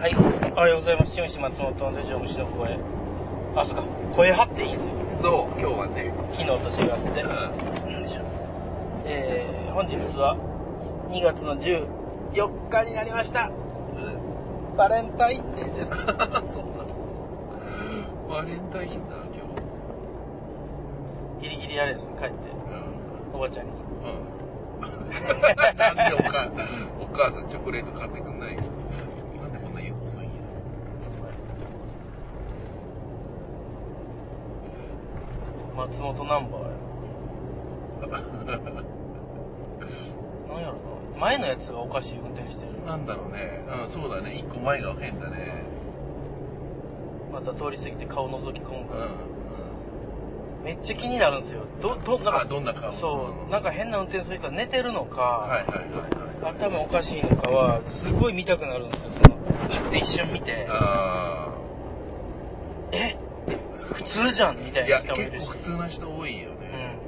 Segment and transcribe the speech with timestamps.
[0.00, 0.16] はい。
[0.16, 1.12] おはようございます。
[1.12, 2.78] 新吉松本の手錠虫の声。
[3.54, 3.84] あ、そっか。
[4.16, 4.94] 声張っていいんですよ。
[5.22, 6.14] どう今日はね。
[6.32, 7.20] 昨日と違って。
[7.20, 8.22] うよいしょ
[9.04, 10.38] えー、本日は
[11.10, 13.48] 2月の14日になりました。
[13.48, 13.52] ん。
[14.78, 15.90] バレンタインデーです。
[15.92, 16.96] そうなの。
[18.30, 19.44] バレンタインだ、今
[21.42, 23.36] ギリギリあれですね、帰って、日。
[23.36, 23.72] おばちゃんに。
[23.72, 24.30] うん。
[24.80, 25.10] うん。
[25.76, 26.48] なんでお母
[27.00, 28.62] お母さんチョコレート買ってくんないの
[29.42, 30.30] なんでこんな言う遅いんや。
[35.88, 36.68] 松本ナンバーや。
[40.48, 40.80] なんやろな。
[41.18, 42.84] 前のやつがおかしい運転してる。
[42.84, 43.64] なんだろうね。
[43.84, 44.36] うん、そうだね。
[44.36, 45.64] 一個前が変だね。
[47.32, 48.88] また通り過ぎて顔覗き込むうん。
[48.88, 49.06] から。
[49.06, 50.64] うん。
[50.64, 51.62] めっちゃ気になるんですよ。
[51.80, 52.92] ど、ど、なんか、あどんな顔？
[52.92, 55.88] そうう、んなんか変な運転する人は寝てるのか、はいはいはい
[56.44, 56.54] はい。
[56.56, 59.10] 頭おかしいのかは、すごい見たくなるんですよ。
[59.12, 59.36] その、
[59.68, 61.54] パッて一瞬見て、あ
[62.92, 63.16] え？
[63.16, 63.19] 普
[64.10, 64.84] 通じゃんみたあ。
[64.84, 65.46] いな人もいるし。
[65.46, 66.98] 構普通な人多いよね。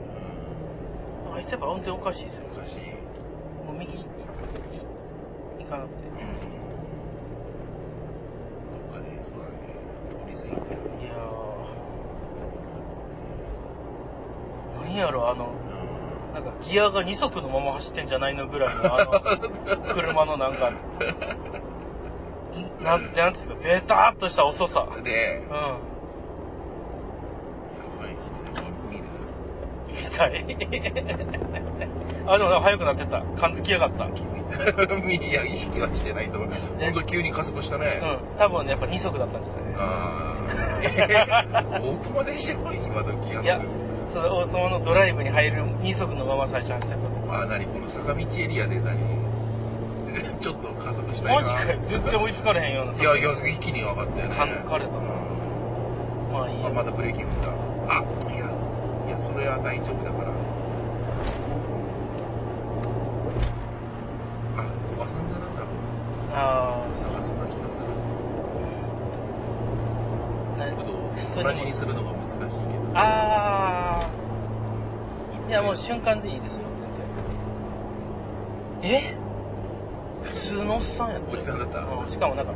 [1.34, 2.58] あいつやっぱ運転おかしいですようん。。
[2.58, 2.80] おかしい。
[3.66, 4.04] もう右、いい
[5.60, 6.08] 行かなくて。
[6.08, 6.16] うん。
[8.70, 9.52] どっかで、そうだね。
[10.10, 10.80] 通り過ぎてる。
[11.00, 15.52] いやー、なんやろ、あの、う
[16.30, 16.34] ん。
[16.34, 19.12] なんかギアが2速のまま走ってんじゃないのぐらいの、あの、
[19.94, 20.70] 車のなんか、
[22.80, 24.86] んなんてなんですか、ベターっとした遅さ。
[25.02, 25.56] で、うん。
[25.56, 25.78] は
[28.08, 28.16] い、
[28.90, 29.04] 見る
[29.88, 30.44] 見たい。
[32.26, 33.22] あ、でもなんか速くなってた。
[33.40, 34.04] 感づきやがった。
[34.04, 34.14] うん。
[34.14, 34.42] 気づい
[34.86, 34.94] た。
[35.06, 36.50] 見いや、意識はしてないと思う。
[36.80, 38.00] ほんと急に加速したね。
[38.38, 39.74] 多分ね、やっぱ2速だったんじゃない？
[39.78, 40.34] あ
[41.78, 41.80] あ。
[41.82, 42.56] オートマでしょ？
[42.72, 43.60] 今時やいや、
[44.12, 46.96] その大相撲のドライブに入る2速のまま最初走って
[47.28, 47.40] た。
[47.42, 48.98] あ、なにこの坂道エリアで何？
[50.40, 51.40] ちょっと加速したいな。
[51.42, 51.78] マジかよ。
[51.84, 52.92] 全然追いつかれへんような。
[52.92, 54.34] いやいや、一気に上がったよね。
[54.36, 56.66] 感づかれたなうんまあいいや。
[56.68, 57.48] あ、まだブレーキ踏んだ。
[59.32, 60.30] それは大丈夫だから。
[64.58, 64.66] あ、
[64.96, 65.66] おばさんだな、多分。
[66.34, 67.86] あなんかそんな気がする。
[70.54, 71.12] 速度を
[71.44, 72.48] 同じにするのが難しいけど。
[72.50, 72.56] ー。
[72.94, 75.48] あー。
[75.48, 76.62] いや、もう瞬間でいいですよ、
[78.82, 79.00] 全然。
[79.00, 79.16] え？
[80.22, 81.80] 普通のおっさんやったよおじさんだった？
[81.80, 82.52] うんしかもなんか、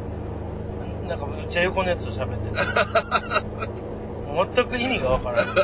[1.08, 2.64] なんかめっちゃ横のやつと喋ってた。
[4.54, 5.56] 全く意味がわからない。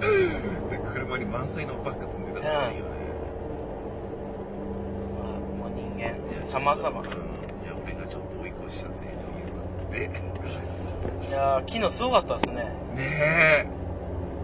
[0.00, 2.90] 車に満載のバッグ積んでたからいいよね。
[5.18, 6.16] まあ、もう人間、
[6.50, 7.00] 様々。
[7.00, 7.06] うん。
[7.06, 7.08] い
[7.66, 9.08] や、俺がちょっと追い越したせい
[9.90, 10.10] で。
[11.28, 12.54] いやー、昨日すごかったですね。
[12.54, 13.66] ねえ。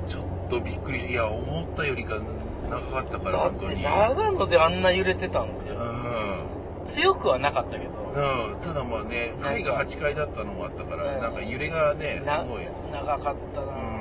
[0.08, 1.06] ちょっとびっくり。
[1.10, 2.20] いや、思ったよりか
[2.68, 3.82] 長かったから、だって本当に。
[3.82, 5.74] 長野であんな揺れてたんですよ。
[5.74, 7.90] う強くはなかったけど。
[7.92, 8.52] ん。
[8.52, 8.60] うん。
[8.60, 12.66] ただまあね、階が8階だったのもあったから、うんなんか揺れがね、すなごい。
[12.92, 13.66] 長かったう。
[13.66, 13.93] なんい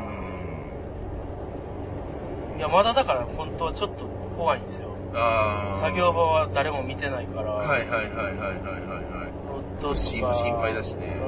[2.63, 4.05] や、まだだから本当はちょっと
[4.37, 4.89] 怖いんですよ。
[5.13, 5.85] ああ。
[5.85, 7.51] 作業場は誰も見てないから。
[7.51, 9.33] はいはいはいはいはいはいはい。
[9.47, 11.25] ロッドと心配だしねう。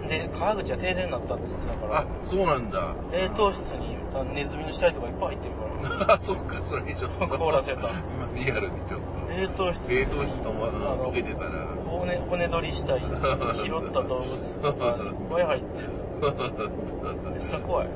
[0.00, 2.96] うんんで、川口は停電になったって言ってたからあ、、そうなんだ。
[3.12, 3.98] 冷凍室に
[4.34, 6.14] ネズミの死体とかいっぱい入ってるから。
[6.16, 7.28] あ、そっか、それちょっと。
[7.28, 7.90] 凍らせた今
[8.34, 9.06] リアルにちょっと。
[9.30, 11.50] 冷凍室冷凍室とも溶けてたら。
[11.86, 17.88] 骨骨取りしたい拾った動物とか いっぱい入ってるめっちゃ怖い。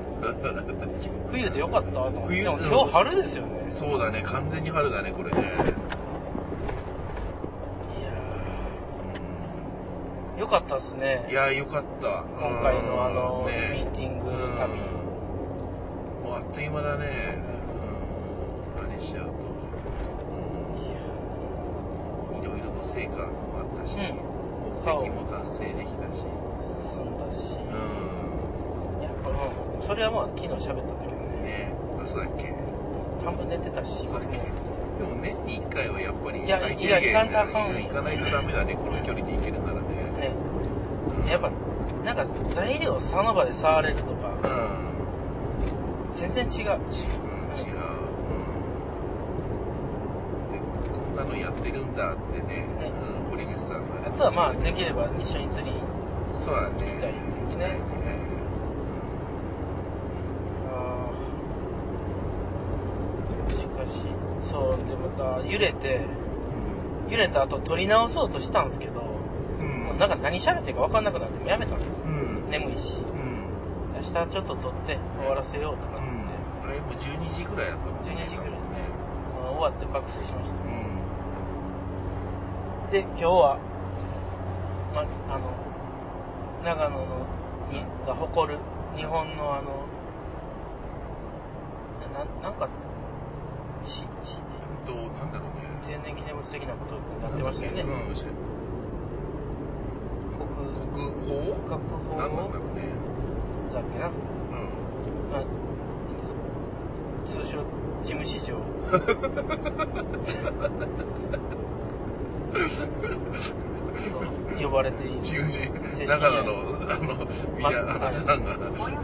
[1.31, 2.29] 冬でよかったと思って。
[2.29, 3.67] 冬でも今日春ですよね。
[3.71, 5.41] そうだね、完全に春だね、これね。
[5.41, 10.41] いやー。
[10.41, 11.27] よかったですね。
[11.31, 12.23] いやー、よかった。
[12.39, 14.73] 今回のあのうミーティング旅。
[14.73, 14.79] うん。
[16.25, 17.07] もうあっという間だね。
[18.79, 18.85] うん。
[18.85, 19.33] あれしちゃうと。
[22.31, 22.41] うん。
[22.41, 23.23] いろいろと成果も
[23.59, 24.03] あったし、うん
[24.85, 26.27] 目的も達成できたし。
[26.93, 29.33] 進んだしうやっぱう
[29.79, 31.43] んそれはまあ昨日喋ったんだけどん。
[31.43, 32.55] ねねあ、そうだっけ？
[33.25, 37.31] 半分寝てたしそうだっけでも年に1回はやっぱりいやいや限行
[37.95, 39.81] かないとダメだね、この距離で行けるならね。
[40.19, 40.33] ね
[41.23, 41.51] うんやっぱ
[42.05, 46.15] なんか材料その場で触れるとかうん。
[46.15, 46.67] 全然違ううん、違う。
[46.67, 46.83] うん。
[50.53, 50.59] で、
[50.93, 52.93] こんなのやってるんだってね、ね
[53.25, 53.47] うん、堀
[54.17, 55.73] とはまあできれば一緒に釣り
[56.33, 56.75] そうだね。
[56.79, 57.13] 行きたい
[57.51, 57.79] きたいね。
[60.71, 66.01] あーしかしそうでまた揺れて
[67.09, 69.03] 揺れた後撮り直そうとしたんですけど、
[69.61, 69.85] うん。
[69.85, 72.51] もうなんか何喋ってるか分かんなくなってもうやめたんですようん。
[72.51, 73.49] 眠いしうん。
[73.95, 76.71] 明日ちょっと撮って終わらせようとかっつって、うん。
[76.71, 78.13] あれもう12時ぐらいだったもんね。
[78.13, 78.59] 12時ぐらいね。
[79.37, 80.59] まあ終わって爆睡しましたう
[82.89, 82.91] ん。
[82.91, 83.59] で、今日は、
[84.95, 85.51] ま、あの、
[86.65, 87.27] 長野の
[87.71, 88.59] にが誇る
[88.97, 89.87] 日本のあの、
[92.13, 92.69] ななんか、
[93.87, 95.63] し、し、うんと、なんだろうね。
[95.87, 97.83] 天然記念物的なことになってましたよね。
[97.83, 97.89] うん。
[97.89, 98.15] 国、
[100.93, 101.43] 国宝？
[101.67, 102.19] 国宝？
[102.19, 102.83] なんだろうね。
[103.75, 104.07] だっけな。
[104.07, 104.13] うん。
[105.33, 105.45] まあ、
[107.27, 107.65] 通称、
[108.05, 108.59] 事務市場。
[114.63, 115.21] と呼ばれている。
[116.07, 117.27] 中の、あの、
[118.11, 118.53] さんが、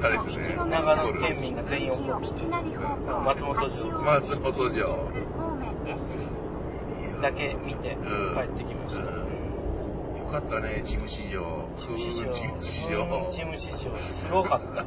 [0.03, 0.57] あれですね。
[0.71, 2.15] 長野県民が全員怒る。
[3.25, 5.09] 松本城松本城。
[7.21, 9.03] だけ見てうん帰ってきました。
[9.03, 9.29] うん
[10.19, 11.69] よかったね、事務市場。
[11.79, 13.01] 風雲事務市場。
[13.01, 14.85] うん事務市場、すごかった。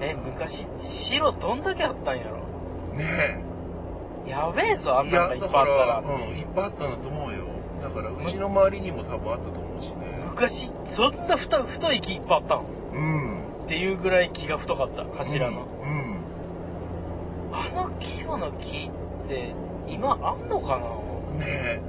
[0.00, 2.38] え、昔、白どんだけあったんやろ？
[2.96, 3.44] ね
[4.26, 5.08] やべえぞ、あえ。
[5.08, 6.02] んなんがいっぱいあったら。
[6.06, 7.41] うん、いっぱいあったんだと思うよ。
[7.82, 9.96] だから、うちの周りにも多分あったと思うしね。
[10.30, 12.64] 昔、そんな太太い木いっぱいあったの？
[12.92, 13.42] うん。
[13.64, 15.66] っていうぐらい木が太かった、柱の。
[15.82, 16.20] うん。
[17.52, 18.90] あの規模の木
[19.24, 19.54] って、
[19.88, 20.86] 今あんのかな？
[21.32, 21.38] うん。
[21.38, 21.80] ね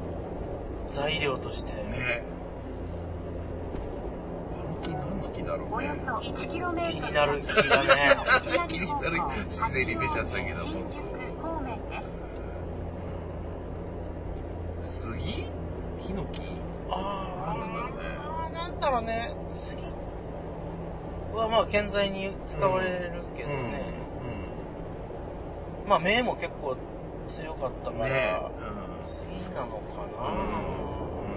[0.92, 1.72] 材料として。
[1.72, 1.76] え。
[1.76, 2.24] ねえ。
[4.60, 5.74] あの木何の木だろうね。
[5.74, 7.90] およそ 1km 気になる木だね
[8.68, 9.18] 気になる
[9.48, 11.02] 自然に出ちゃったけど新宿
[11.42, 12.04] 方面で
[14.84, 15.50] す杉
[16.06, 16.42] ヒノキ
[16.90, 19.34] あなんだろうねあーなんだろうね。
[19.54, 19.82] 杉
[21.34, 23.82] はまあ建材に使われるけどね。
[25.88, 26.78] まあ目も結構
[27.30, 28.10] 強かったから、うん。
[28.10, 28.14] ね
[29.08, 30.12] 杉なのかえ。
[30.16, 30.44] な、うん。
[31.24, 31.28] う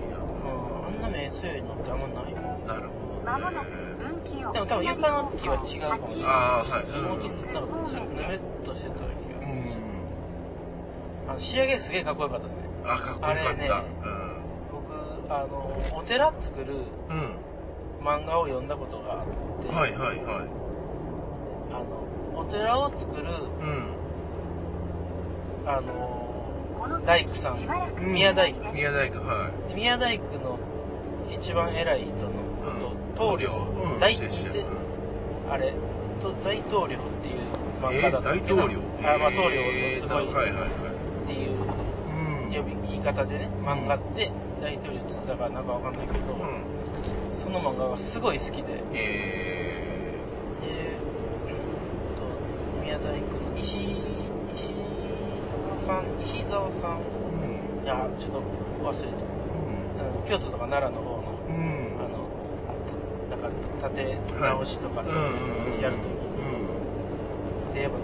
[0.00, 0.10] ん。
[0.10, 2.66] いあんな目強いのってあんまないもん。
[2.66, 2.94] なるほ
[3.24, 3.84] まもなくどね。
[3.98, 9.16] 分岐をでも多分床の木は違うかもしれないあーはいうんもうちょっとなんかぬめっとしてた気がする。
[9.16, 9.23] うん。
[11.28, 12.62] あの仕上げすげえかっこよかったですね。
[12.84, 13.28] あ、かっこよかった。
[13.28, 13.68] あれね
[14.70, 17.16] 僕、あの、お寺作るうん。
[17.16, 17.38] うん。
[18.06, 19.26] 漫画を読んだことがあっ
[19.62, 20.48] て、はいはいはい。
[21.72, 23.94] あの、お寺を作る、うん。
[25.66, 26.24] あの、
[27.06, 27.58] 大工さん
[28.12, 30.58] 宮大工宮大工、はで宮大工の
[31.30, 32.30] 一番偉い人の
[32.64, 33.52] こと、うん棟梁、
[33.94, 34.64] うん大してしてで
[35.50, 35.72] あれ
[36.20, 37.40] と大統領っていう
[37.80, 40.83] 漫えー、画だったっけな大統領あ、まあ、統領えーのすごいはいはい。
[43.04, 46.64] 方でね、漫画で大統領って言ってたからなんかわかんないけど、うん。
[47.44, 48.82] その漫画がすごい好きで、で、
[50.62, 50.96] え
[51.46, 52.24] うんと、
[52.82, 53.92] 宮大工の石井、
[54.56, 54.74] 石井
[55.84, 57.24] さん、石沢さん、ー。
[57.78, 57.84] うん。
[57.84, 58.42] いや、ちょっと
[58.82, 59.84] 忘れて、うん
[60.26, 61.54] 京都とか奈良の方の、うん。
[61.54, 62.00] うん。
[62.00, 62.24] あの、
[63.28, 63.50] なんか
[63.94, 65.14] 建て直しとかうんそう
[65.76, 67.98] いうやるときに、で、やっぱ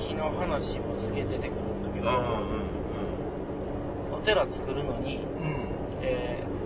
[0.00, 2.85] 木の話もすげえ出てくるんだけうん。
[4.26, 5.44] 寺作るのに、うん。
[5.44, 5.68] うん。
[6.02, 6.56] えー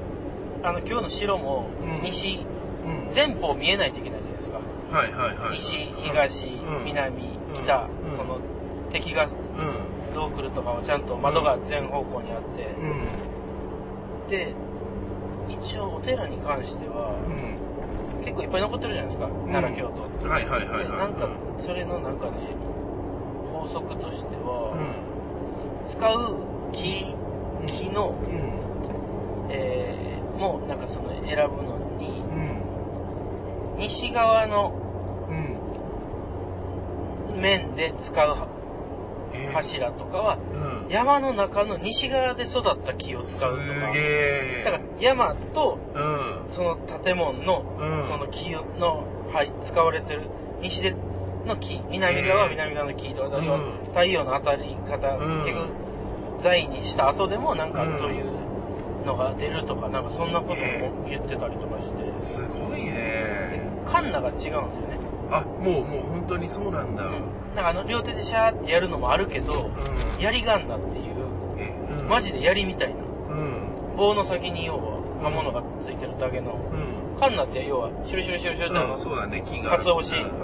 [0.63, 2.37] あの今日の城もうん西、
[2.85, 3.11] うん。
[3.15, 4.59] 前方見えないといけないじゃないですか。
[4.59, 5.57] はいはいはい。
[5.57, 8.41] 西、東、うん南、北、うんその
[8.93, 10.13] 敵がうん。
[10.13, 14.29] どう来るとかもちゃんと窓が全方向にあって、うん。
[14.29, 14.55] で、
[15.49, 17.57] 一応お寺に関しては、うん。
[18.21, 20.29] 結構いっぱい残ってるじゃないですか、奈良、京都って。
[20.29, 20.85] はいはいはいはい。
[20.85, 21.29] でなんか、
[21.65, 22.37] それのなんかね、
[23.51, 25.87] 法則としてうは、ん。
[25.87, 27.17] 使う木、
[27.61, 29.51] うん木の、うん。
[29.53, 33.81] えーもうなんかその選ぶのに、うん。
[33.81, 34.73] 西側の
[35.29, 35.57] うん。
[37.41, 38.37] 面で使う
[39.35, 40.93] えー柱とかは、うん。
[40.93, 43.65] 山の中の西側で育った木を使うとか。
[44.65, 46.47] だから山とうん。
[46.51, 50.23] その建物のうんその木の、はい、使われてる
[50.63, 50.95] 西で
[51.47, 53.37] の木、南側は南側の木とか、
[53.89, 55.69] 太陽の当たり方、うん結局
[56.43, 58.31] 在にした後でもなんかうんそういう
[59.05, 63.71] のが出るとか、なんかそんなことも言ってたりとかして、すごいね。
[63.87, 64.99] カンナが違うんですよね。
[65.31, 67.07] あ、もう、もう本当にそうなんだ。
[67.07, 70.23] うんなんかあの両手でシャーってやるのもあるけど、うん。
[70.23, 71.15] 槍ガンナっていう、
[71.59, 72.09] え、うん。
[72.09, 73.03] マジで槍みたいな。
[73.03, 73.97] うん。
[73.97, 76.53] 棒の先に要は刃物がついてるだけの。
[76.73, 77.21] うん。
[77.21, 79.79] カンナって要は、シュルシュルシュルシュルってあの、うん、そうだね、木が。
[79.79, 80.39] 鰹節うんあって、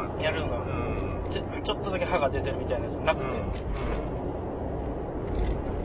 [0.00, 1.30] あってやるのがうん。
[1.30, 4.15] ちょちょっとだけ歯が出てるみたいなやつなくて、う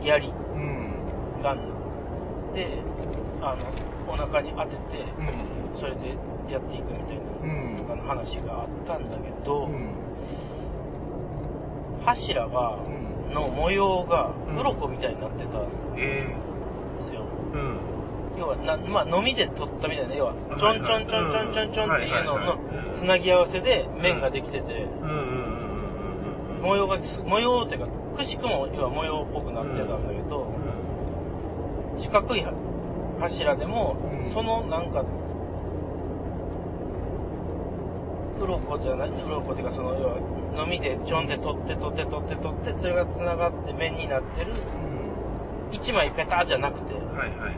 [0.04, 0.30] 槍、ん。
[0.30, 0.58] う
[1.38, 1.42] ん。
[1.42, 1.56] ガン。
[1.56, 2.54] ナ。
[2.54, 2.82] で、
[3.40, 3.72] あの、
[4.06, 5.78] お腹に当てて、うん。
[5.78, 6.16] それで
[6.50, 7.76] やっていくみたいな、うん。
[7.78, 9.94] とかの話があったんだけど、うん。
[12.04, 13.34] 柱が、うん。
[13.34, 14.58] の模様がうん。
[14.58, 16.36] 鱗みたいになってたんえ
[16.98, 17.24] ですよ。
[18.38, 22.58] 要はな、まあ、のみで取ったみたいな、要は、ちょんちょんちょんちょんちょんちょんっていうのの
[22.98, 24.86] つなぎ合わせで面ができてて。
[26.62, 30.46] 模様が模様っていうかくしくも要は模様っぽくなってたんだけど、
[31.98, 32.44] 四角い
[33.20, 34.32] 柱でも、うん。
[34.32, 35.04] そのなんか
[38.40, 39.10] 鱗じゃない？
[39.10, 40.16] 鱗っていうかその要は
[40.56, 45.74] のみでちょんで取って取って取って取ってそれがつながって面になってるうん。
[45.74, 46.94] 一枚ペタじゃなくて。
[46.94, 47.52] はいはいはいはい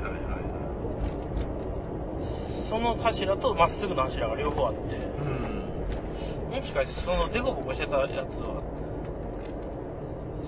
[2.68, 4.96] その柱とまっすぐの柱が両方あって。
[4.96, 6.58] うん。
[6.58, 8.62] もしかしてそのデコボコしてたやつは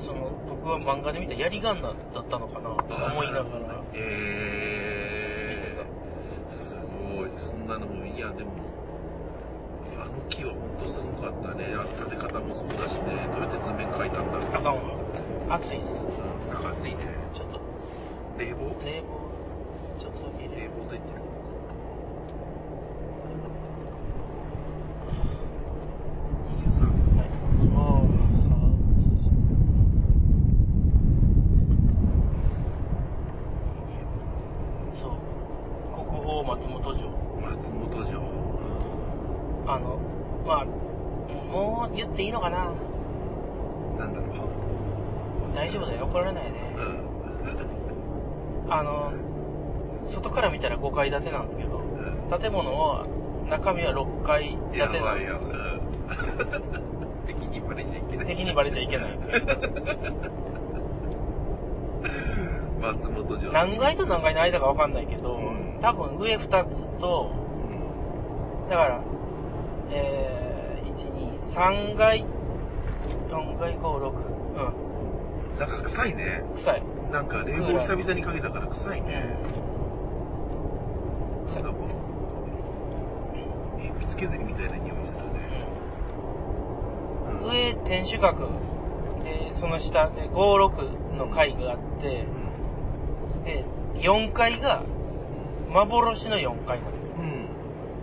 [0.07, 3.83] その僕は漫画で見た槍ガンナだったのかなとか思いながら。
[3.93, 6.81] えー、す
[7.17, 7.31] ごい。
[7.37, 8.53] そんなのもいやでも
[10.01, 11.67] あの木は本当すごかったね。
[11.75, 13.29] あの建て方もそうだしね。
[13.33, 14.55] どうやって図面描いたんだろう。
[14.55, 14.81] あかんわ
[15.59, 15.89] 暑いっす。
[16.07, 16.55] うん。
[16.55, 16.99] なんか暑いね。
[17.35, 17.61] ちょっと。
[18.39, 18.75] 冷房？
[18.85, 19.27] 冷房。
[19.99, 21.27] ちょっと冷房で言ってる
[26.57, 26.85] 23
[27.17, 27.29] はい
[27.75, 28.07] ああ
[28.39, 28.57] さあ
[34.97, 35.11] そう
[35.95, 37.09] 国宝松本城
[37.41, 38.21] 松本城
[39.67, 39.99] あの
[40.47, 42.73] まあもう言っていいのかな
[43.99, 44.27] なんだろ
[45.55, 49.13] 大丈夫だよ怒られないねううんあの
[50.09, 53.07] 外から見たら5階建てなんですけどうん建物は
[53.49, 55.33] 中身は6階建てなんです。
[55.33, 55.87] うん
[57.27, 58.27] 敵にバレちゃいけない。
[58.27, 59.43] 敵にバレちゃいけないんです
[62.81, 63.53] 松本城。
[63.53, 65.79] 何階と何階の間か分かんないけど、うん。
[65.81, 67.33] 多分上2つと
[68.63, 68.71] うん。
[68.71, 69.01] だから
[69.91, 70.95] えー、
[71.53, 72.25] 123階
[73.31, 74.13] 4階56う
[75.57, 75.59] ん。
[75.59, 76.45] なんか臭いね。
[76.57, 76.83] 臭い。
[77.11, 79.37] なんか冷房久々にかけたから臭いね。
[81.55, 81.86] なんだこ
[84.25, 85.63] みたいな匂いするね。
[87.29, 87.49] うん。
[87.49, 88.49] 上天守閣。
[89.23, 92.25] でその下で56の階があって
[93.37, 93.45] う、ん。
[93.45, 93.65] で
[93.97, 94.85] 4階が
[95.71, 97.17] 幻の4階なんですよ。
[97.19, 97.49] うん。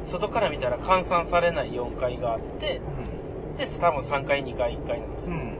[0.05, 2.81] 外から見たら換算されない4階があって
[3.57, 5.31] で多分3階2階1階なんですよ。
[5.31, 5.39] うん。
[5.39, 5.57] うん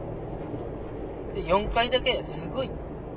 [1.33, 2.69] で4階だけすごい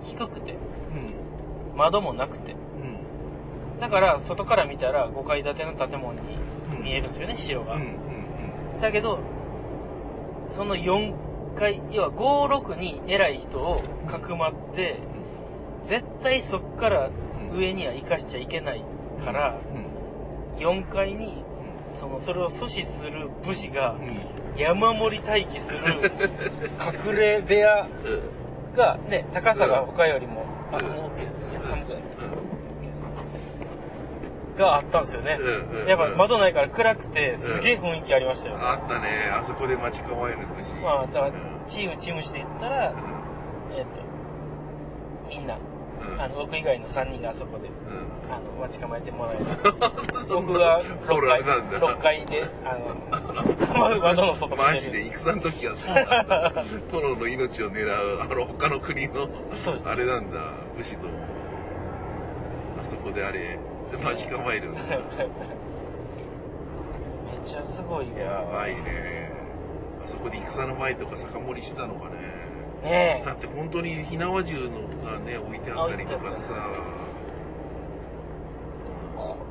[0.02, 1.76] 低くてうん。
[1.76, 2.52] 窓もなくて。
[2.52, 3.80] うん。
[3.80, 6.38] だから外から見たら5階建ての建物に
[6.70, 7.78] 見えるんですよね城が、
[8.80, 9.20] だけど
[10.50, 14.98] その4階要は56に偉い人をかくまって
[15.84, 17.10] 絶対そっから
[17.54, 18.84] 上には行かしちゃいけない
[19.24, 19.96] からうん。
[20.58, 21.44] 4階に
[21.94, 24.60] そのそれを阻止する武士がうん。
[24.60, 25.78] 山盛り待機する
[27.06, 27.86] 隠れ部屋
[28.74, 32.45] がね高さが他よりもあうんもう OK ですよ寒くないうん
[34.56, 35.38] があったんですよね。
[35.40, 39.08] うんうんやっぱ窓ないから暗くてすげえ雰囲気ありましたよ、あったね。
[39.32, 41.34] あそこで待ち構える武士まあだからうん。
[41.68, 42.96] チームチームしていったらうん。
[43.76, 46.20] えっ、とみんなうん。
[46.20, 48.32] あの僕以外の3人があそこでうん。
[48.32, 49.44] あの待ち構えてもらえる
[50.28, 51.78] 僕がホ6階ラーなんだ。
[51.78, 59.28] 6階であの窓の外マジで戦の時はそうなんだ殿の命を狙うあの他の国の
[59.64, 59.88] そうです。
[59.88, 60.38] あれなんだ。
[60.76, 61.12] 武士とも
[62.80, 63.58] あそこであれ
[63.98, 64.72] 待ち構える。
[64.72, 64.98] んだめっ
[67.44, 69.30] ちゃすごいわやばいね。
[70.04, 72.16] あそこで戦の前とか酒盛りしてたのかね。
[72.82, 74.70] ねだって本当に火縄銃の
[75.04, 76.38] がね置いてあったりとかさ。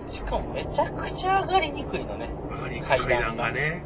[0.09, 2.29] えしかもめちゃくちゃ上がりにくいのね。
[2.51, 3.59] 上がり階階段が段が。
[3.59, 3.83] ね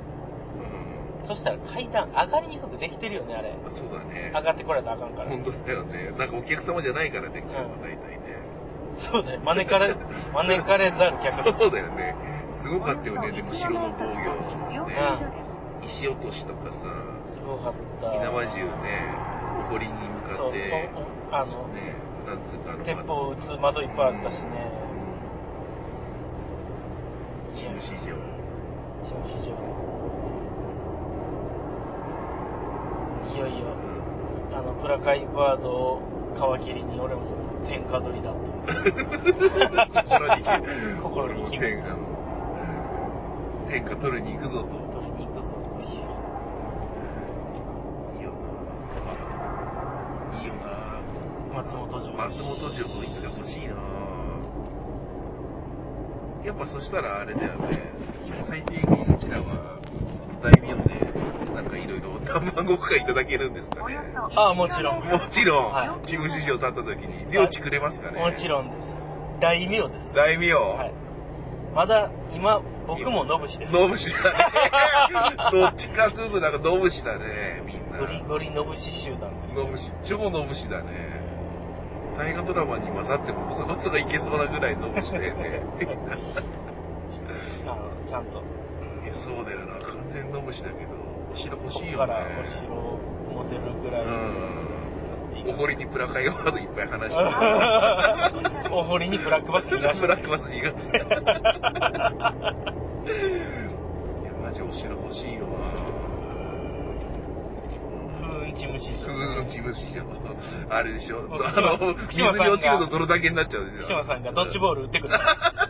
[1.25, 3.51] そしたら階段上がりにくくできてるよねあれ。
[3.51, 4.31] うんそうだね。
[4.33, 5.29] 上がってこられたらあかんから。
[5.29, 6.11] 本当だよね。
[6.17, 8.17] なんかお客様じゃないからできるのうん大体。
[8.17, 8.18] ね
[8.99, 9.39] そうだよ。
[9.43, 9.95] 招かれ
[10.33, 12.15] 招かれざる客そうだよね。
[12.55, 13.31] すごかったよね。
[13.31, 14.13] でも城の防御。
[14.87, 14.95] ね。
[15.85, 16.79] 石落としとかさ。
[17.25, 18.11] すごかった。
[18.11, 18.69] 火縄銃ね。
[19.69, 20.99] 誇りに向かそうってお
[21.33, 21.95] おあのね。
[22.27, 24.71] なんつうかあの鉄砲撃つ窓いっぱいあったしね。
[27.51, 27.55] うん。
[27.55, 28.15] チーム市場
[29.03, 29.55] 新市場
[33.33, 33.65] いよいよ
[34.53, 36.01] あのプラカイバードを
[36.59, 37.21] 皮切りに俺も
[37.65, 38.39] 天下取りだと。
[41.03, 41.95] 心に天下
[43.69, 44.67] 天下取りに行くぞと。
[44.67, 45.89] 取りに行くぞっていう
[48.19, 48.39] いいよな。
[50.39, 51.01] いいよな
[51.55, 53.75] 松本城松本城といつか欲しいな。
[56.45, 57.91] やっぱそしたらあれだよね。
[58.25, 59.77] 今最低限うちらは
[60.41, 60.73] 大名
[62.33, 63.97] 何万石かいただけるんですかね。
[64.35, 65.03] ああもちろん。
[65.03, 66.07] もちろん、はい。
[66.07, 68.19] 事務市場立った時に領地くれますかね。
[68.19, 69.03] もちろんです。
[69.39, 70.13] 大名です。
[70.13, 70.93] 大名、はい。
[71.75, 73.73] まだ今僕も野武士です。
[73.73, 74.45] 野武士だね。
[75.51, 77.99] どっちかというとなんか野武士だねみんな。
[77.99, 79.55] ゴリゴリのぶし集団です。
[79.55, 81.29] のぶし、超のぶしだね。
[82.17, 85.61] 大河ドラマに混ざってもボソボソがいけそうなぐらいのぶしだよね。
[87.65, 88.39] あの、ちゃんと。
[89.05, 89.79] いや、そうだよな。
[89.79, 90.98] 完全のぶしだけど、お
[91.35, 92.13] 城欲しいよね。
[92.41, 92.99] お城を
[93.33, 94.19] 持てるぐらいになっ
[95.33, 95.49] ていうん。
[95.49, 97.23] おか堀にプラカイワードいっぱい話して。
[98.75, 100.07] お堀にブラックバス逃がして。
[100.07, 100.97] ブラックバス逃がして。
[104.21, 105.57] いや、マジお城欲しいよな。
[108.21, 109.13] 風雲地虫城。
[109.13, 110.03] うん、チムシよ。
[110.69, 111.19] あれでしょ。
[111.19, 111.23] あ
[111.61, 113.77] の、水に落ちると泥だけになっちゃうでしょ。
[113.77, 115.13] 福島さんがドッジボール打ってくる。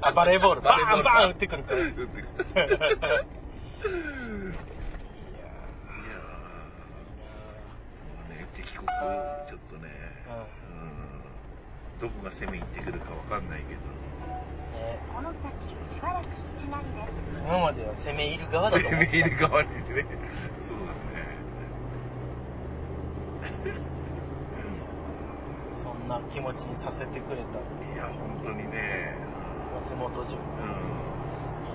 [0.01, 1.79] あ、バレーボール、バーンバーン打ってくるから。
[1.79, 2.25] 打ってくる。
[8.79, 8.87] いやー、もうね、敵国、
[9.47, 9.89] ちょっとね、
[10.63, 10.67] う
[11.97, 13.81] ん、どこが攻め入ってくるかわかんないけど。
[14.79, 15.51] ねこの先
[15.93, 16.31] しばらく道
[16.71, 17.07] なりです
[17.43, 19.83] 今までは攻め入る側だと攻め思ってた入る側にね。
[19.83, 20.09] そうだね。
[25.83, 27.43] そんな気持ちにさせてくれた
[27.93, 29.15] いや、本当にね。
[29.85, 30.37] 松本城。
[30.37, 30.41] う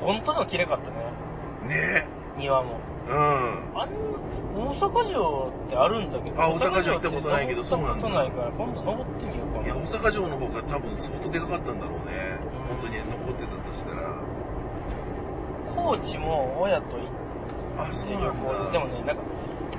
[0.01, 0.97] 本当の綺麗かったね。
[1.65, 1.69] ん。
[1.69, 2.79] ね庭も。
[3.09, 3.14] うん。
[3.79, 3.91] あん
[4.55, 6.43] 大阪城ってあるんだけど。
[6.43, 9.81] あ大阪城行ったことないけどそうなんだ行ったことないから、今度登ってみようかいや、な。
[9.81, 12.12] 大阪城の方が多分相当でかかったんだろうね。
[12.69, 14.14] 本当に残ってたとしたら。
[15.75, 17.09] 高知も親と行っ
[17.76, 18.29] あ、そうなんだ。
[18.31, 18.73] 行で。
[18.73, 19.23] でもね、なんか、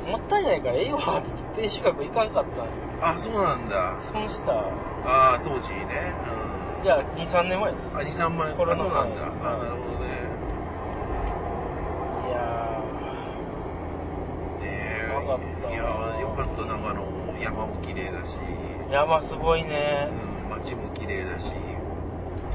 [0.05, 2.71] もったいないからええわっつって天守閣行かんかったんよ
[3.01, 3.97] あ、そうなんだ。
[4.11, 4.51] 損した。
[4.53, 4.69] あ
[5.35, 6.13] あ、当時ね。
[6.79, 6.85] うん。
[6.85, 7.91] いや、2、3年前です。
[7.95, 8.57] あ、2、3万円。
[8.57, 9.21] コロナあそうなんだ。
[9.21, 10.05] 前あなるほどね。
[12.27, 12.81] いや
[14.61, 15.81] ねよかったいや、
[16.21, 16.65] よかった。
[16.65, 20.09] 長野、山も綺麗だし、ー、山すごいね。
[20.45, 21.53] うん、街も綺麗だし。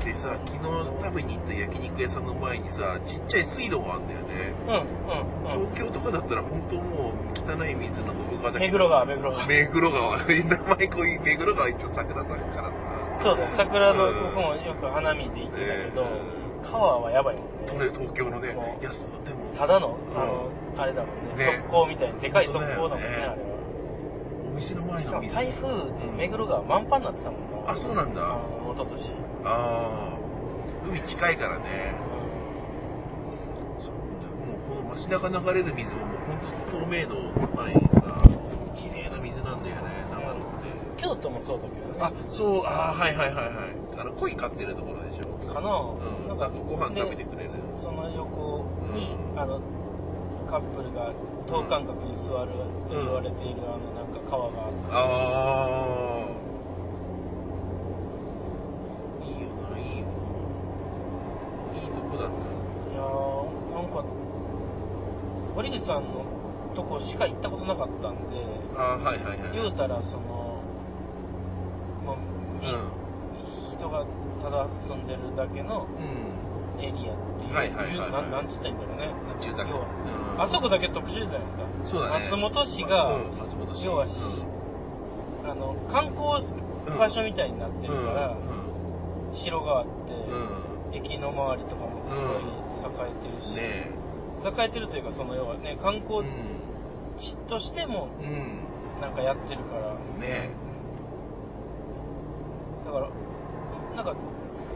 [0.05, 0.65] でさ、昨日
[1.05, 4.55] 食べに行った焼肉屋さんの前にさ、ちっちゃい水路があるんだよね。
[4.67, 5.75] うん、うん、うん。
[5.75, 9.47] 東京とかだったら本当もう汚い水の飛ぶ川だけど目黒川、目黒川。
[9.47, 10.19] 目黒川。
[10.25, 12.75] 名前こういう目黒川一応桜さんからさ。
[13.21, 17.45] そうだよ、桜のうん僕もよく花見で行ってたけど、ね川はやばいもん
[17.78, 17.91] ね。
[17.93, 19.29] 東京のねも、ういや、すでも、
[19.60, 23.49] ただの、うんあの、あれだもんね、ね側溝みたいな、でかい側溝だもんね、ねあれは。
[24.50, 25.34] お店の前しかもの水。
[25.34, 27.70] 台風で目黒川満帆になってたもんな。
[27.70, 29.12] あそうなんだあの、一昨年。
[29.44, 31.92] ああ、海近いからね。
[33.80, 33.92] そう
[34.49, 37.20] もうこの街中流れる水ももう本当透明度
[37.52, 38.16] 高いさ、
[38.76, 40.80] 綺麗な水なんだよね、長野って。
[40.96, 41.96] 京都もそうだけどね。
[42.00, 43.76] あ、そう、ああ、はいはいはいはい。
[43.99, 45.26] あの、鯉飼ってるところでしょ。
[45.46, 46.28] かな、うん。
[46.28, 47.50] なんかご飯食べてでくれる。
[47.76, 49.59] その横に、うんあの、
[50.47, 51.15] カップルが
[51.47, 52.53] 等間隔に座る
[52.89, 56.50] と言われている、あの、なんか川があって、ああ。
[59.25, 60.13] いいよな、いいよな。
[61.73, 62.35] いいとこだった。
[62.93, 64.05] いやー、なんか、
[65.57, 66.26] 堀口さんの
[66.75, 68.45] とこしか行ったことなかったんで、
[68.76, 69.53] ああ、はいはいはい。
[69.55, 70.63] 言うたら、その、
[72.05, 72.17] もう、
[72.61, 72.69] み
[73.73, 74.05] 人が
[74.43, 76.50] ただ住んでるだけのうん。
[76.82, 79.12] エリアっていう、はいはいはいはいなんなんつったらいいんだろうね。
[79.40, 79.69] 住宅。
[79.71, 79.86] 要は
[80.34, 81.62] うんあそこだけ特殊じゃないですか。
[81.84, 82.25] そうだね。
[82.25, 83.86] 松本市が、うん松本市。
[83.86, 84.47] 要はし
[85.45, 86.45] あの、観光
[86.99, 88.36] 場所みたいになってるから、う
[89.34, 90.16] 城があって、ん。
[90.16, 90.95] うん。
[90.95, 94.62] 駅の周りとかもすごい栄えてるし、ねえ。
[94.62, 96.25] 栄えてるというか、その要はね、観光う
[97.16, 98.25] 地としてもん。
[98.25, 99.00] うん。
[99.00, 100.50] なんかやってるから、ね
[102.84, 103.08] だから、
[103.97, 104.14] なんか、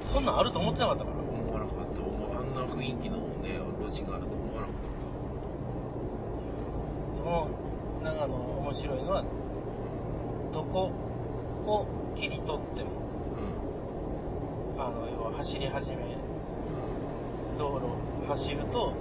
[0.07, 1.17] そんなんあると思ってなかったから。
[1.17, 2.01] 思わなかった。
[2.03, 4.77] 思うあんな雰囲気のね、路地があると思わなかっ
[7.17, 7.49] でも、
[8.03, 9.25] 長野面白いのは、
[10.53, 10.93] どこ
[11.67, 12.91] を切り取っても、
[14.77, 14.87] た。
[14.87, 15.97] あの、要は走り始め、
[17.59, 17.87] 道路
[18.29, 18.93] 走ると、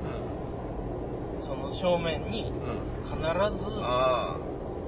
[1.37, 1.41] うん。
[1.41, 2.53] その正面に。
[3.03, 3.69] 必ず、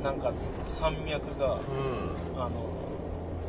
[0.04, 0.32] なんか
[0.68, 2.42] 山脈があ。、うん。
[2.42, 2.64] あの、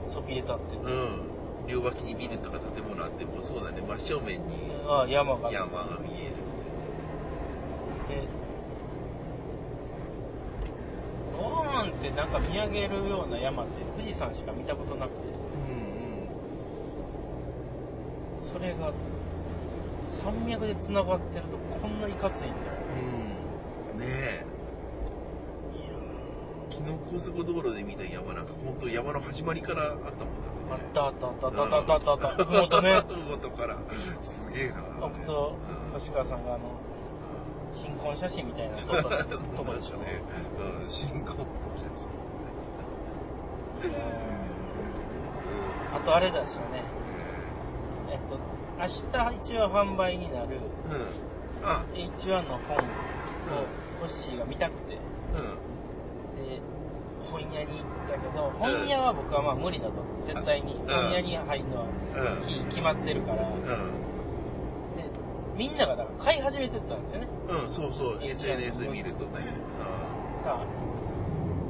[0.09, 1.36] そびえ立ってて、うん。
[1.66, 5.50] 両脇にビルとか建物あってもそうだね、真正面にああ山が。
[5.50, 6.37] 山が見える。
[8.09, 8.29] で、
[11.33, 15.16] ドーンってなんか見上げるような山って富士山しか見たことなくて、
[15.61, 16.29] うん
[18.46, 18.92] それが
[20.22, 22.76] 山脈で繋がってるとこんないかついんだよ。
[23.92, 23.98] うん。
[24.00, 24.07] うん。
[24.07, 24.46] ねえ。
[26.70, 30.45] 昨日高速道路で見た山なんか本当山の始まりからあったもんね。
[30.70, 32.44] あったあったあったあったあったあったあった。
[32.44, 33.00] ふもとね。
[33.09, 33.76] ふもとから。
[34.22, 34.83] すげえな。
[35.00, 35.57] 僕と
[35.92, 36.64] 星川さんがあの、
[37.72, 39.96] 新婚写真みたいなの撮ったとこでしょ。
[39.98, 40.22] ね。
[40.83, 41.37] うん、新婚
[41.74, 42.16] 写真。
[45.94, 46.83] あとあれだしたね。
[48.11, 48.38] えっと、
[48.79, 48.87] 明
[49.31, 50.59] 日一応販売になる
[50.90, 51.68] うん。
[51.68, 52.81] あ、H1 の本を
[54.00, 54.98] ホッシーが見たくて、う
[57.35, 59.93] 屋に行ったけど、本屋は僕はまあ無理だと。
[60.27, 60.75] 絶対に。
[60.87, 62.47] 本屋に入るのはうん。
[62.47, 63.53] 日決まってるから。
[65.57, 67.27] みんながだから買い始めてたんですよね。
[67.27, 67.65] ん。
[67.65, 68.19] うん、そうそう。
[68.23, 69.41] SNS 見るとね。
[70.45, 70.67] だから、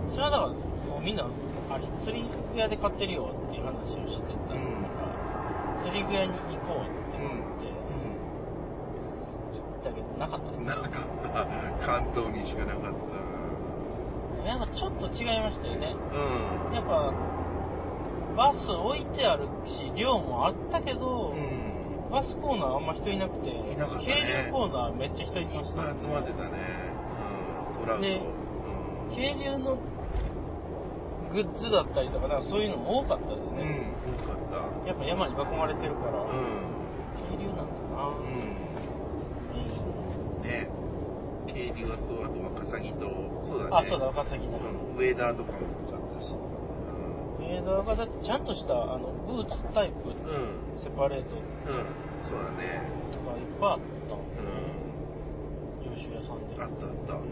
[0.09, 1.23] それはだから、もうみんな、
[1.71, 7.31] あれ、釣り具屋で買ってるよっていう話をしてたから、釣り具屋に行こうってうん。
[7.31, 7.67] 思って、
[9.55, 10.67] 行ったけどなかったですうん。
[10.67, 10.81] ねな。
[10.83, 10.91] かっ
[11.23, 11.87] た。
[11.87, 13.26] 関東にしかなかった。
[14.47, 15.95] やっぱちょっと違いましたよね。
[16.13, 17.13] うやっぱ、
[18.37, 21.37] バス置いてあるし、量もあったけど、ん。
[21.37, 22.11] うん。
[22.11, 25.83] バスコーナーあんま人いなくて、いなかったね軽流コーナーめっちゃ人いました。
[25.83, 26.51] いっぱい集まってたね。
[27.73, 27.81] うん。
[27.81, 28.03] トラウト。
[28.03, 29.15] でうん。
[29.15, 29.79] 軽流の
[31.33, 33.97] グッズだったりとか、なんかそういうのも多かったですうん、ね。
[34.23, 34.89] 多かった。
[34.89, 36.27] やっぱ山に囲まれてるから、う
[37.29, 37.65] 軽流なんだ
[37.97, 38.23] な、ん。
[38.23, 38.37] うん。
[40.43, 40.76] ね。
[41.57, 43.71] 渓流あと、あとワカサギと、そうだね。
[43.73, 44.59] あ、そうだ、ワカサギだ。
[44.59, 44.97] うん。
[44.97, 46.35] ウェーダーとかも多かったし。
[47.41, 50.17] メーダーがだってちゃんとしたあのブーツタイプ、うん。
[50.73, 50.79] うん。
[50.79, 52.23] セパレートうん。
[52.23, 52.83] そうだね。
[53.13, 55.91] とかいっぱいあったのうん。
[55.91, 56.61] 上州屋さんで。
[56.61, 57.15] あったあった。
[57.15, 57.23] うん。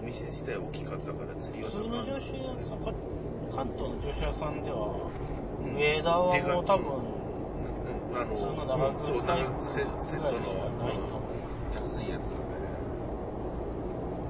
[0.00, 2.92] お店自体大きかったから釣りは普通の上州屋さん、か
[3.54, 5.10] 関東の上州屋さんでは、
[5.60, 12.40] うんウェーダーはもう多分、うんあの、普通の長うんそう、長靴セセットの、プぐらいしかないと思うん安いやつだね。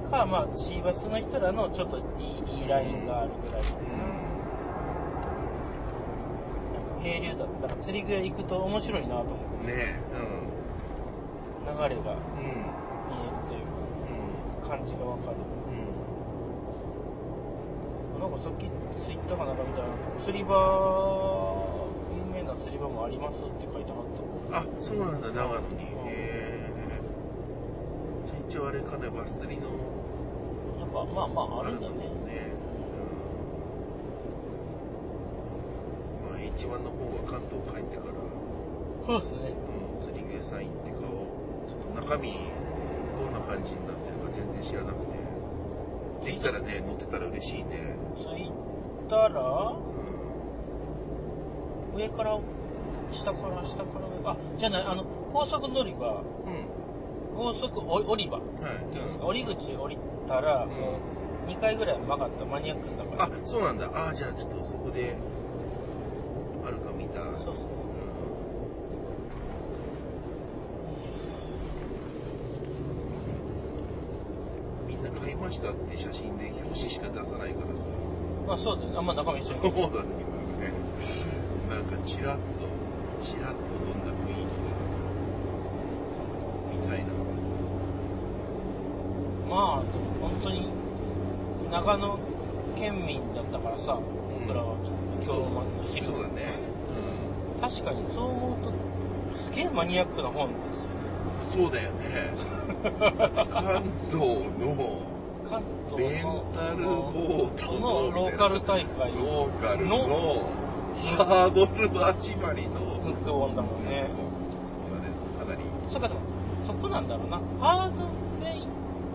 [0.11, 3.79] か、まあ、シーバスの人らのちょっといいいいラインがあるぐらいかな。
[7.01, 9.67] 渓流だったら釣り具屋行くと面白いなと思って、うん。
[9.67, 9.99] ねえ。
[11.65, 12.61] 流れが見える。
[13.47, 14.61] といううん。
[14.61, 15.37] か、感じがわかる。
[18.19, 18.69] なんかさっき
[19.03, 19.87] ツイッターかなんか見たら、
[20.23, 20.53] 釣り場、
[22.13, 23.97] 有名な釣り場もありますって書いてあっ
[24.51, 24.59] た。
[24.59, 25.65] あ、そうなんだ、長野に。
[25.65, 26.69] うんへえ。
[28.27, 29.69] じゃあ一応あれかね、バス釣りの、
[30.93, 31.95] やっぱ、まあまああるんだね。
[31.95, 32.01] ね。
[36.21, 36.29] うん。
[36.29, 38.13] まあ、H1 の方は関東帰ってから、
[39.07, 39.51] そうですね。
[39.51, 39.53] う
[39.97, 41.27] ん、釣り具屋さん行って顔、ちょ
[41.77, 42.33] っと中身、
[43.17, 45.11] どんな感じになってるか全然知らなくて。
[46.25, 47.95] できたらね、乗ってたら嬉しいね。
[48.15, 48.51] 着い
[49.09, 49.81] たら、う
[51.97, 52.39] 上から、
[53.11, 56.47] 下から、下から上あ、じゃない、あの、高速乗り場、ん。
[56.47, 56.67] うん。
[57.35, 58.91] 高速お降り場っはい。
[58.91, 59.97] ていうんですか、降り口降り
[60.31, 60.99] たら、も
[61.47, 63.23] う2回ぐらい曲がったマニアックスだから。
[63.25, 63.91] あ、そうなんだ。
[63.93, 65.15] あ、じゃあちょっとそこで、
[66.65, 67.19] あるか見た。
[67.37, 67.53] そうそう。
[67.55, 67.61] うん
[74.87, 77.83] みんな買いましたって写真で表紙しか出さないからさ。
[78.47, 78.97] まあそうだよね。
[78.97, 79.81] あんま中身一緒 そうに。
[79.81, 80.09] だね。
[81.69, 82.41] なんかチラッと、
[83.19, 84.71] チラッとどんな雰囲気か、
[86.71, 87.30] みたいな。
[89.51, 89.83] まあ、
[90.21, 90.65] 本当に、
[91.69, 92.19] 長野
[92.77, 93.99] 県民だったからさ、
[94.47, 94.75] 僕らは
[95.11, 96.05] 今日の昼。
[96.05, 96.53] そうだね。
[97.59, 100.95] 確かにそう思うと、すげえマニアックな本ですよね。
[101.43, 101.65] うん。
[101.65, 102.31] そうだよね。
[103.51, 104.23] 関東
[104.57, 105.01] の
[105.49, 106.23] 関東のレン
[106.55, 110.45] タルボートののローカル大会ローカルのの
[110.95, 114.05] ハードル足張りのムックオンだもんね。
[114.63, 115.61] そうだね、かなり。
[115.89, 116.21] そうかでも、
[116.65, 117.41] そこなんだろうな。
[117.59, 118.20] ハード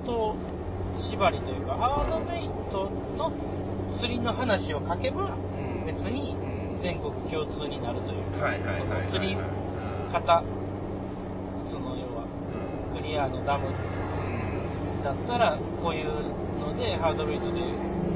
[0.07, 0.35] ト
[0.99, 3.33] 縛りというか、ハードメイトの
[3.93, 5.87] 釣りの話を書けば、うん。
[5.87, 6.81] 別にうん。
[6.81, 8.23] 全国共通になるという。
[8.39, 9.09] か、はいはいはいはいはい。
[9.09, 9.41] その釣りうん
[10.13, 10.45] 方、
[11.69, 12.25] その要は、
[12.93, 12.97] うん。
[12.97, 13.67] クリアのダム
[15.05, 16.07] だったら、こういう
[16.61, 17.61] ので、ハードメイトで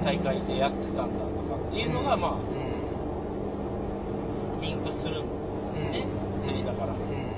[0.05, 2.40] 大会でやってたんだとかっていうのが、まあ、
[4.62, 5.22] リンクする。
[5.22, 5.24] ん
[5.92, 6.05] ね、
[6.40, 6.92] 釣りだから。
[6.92, 7.31] うん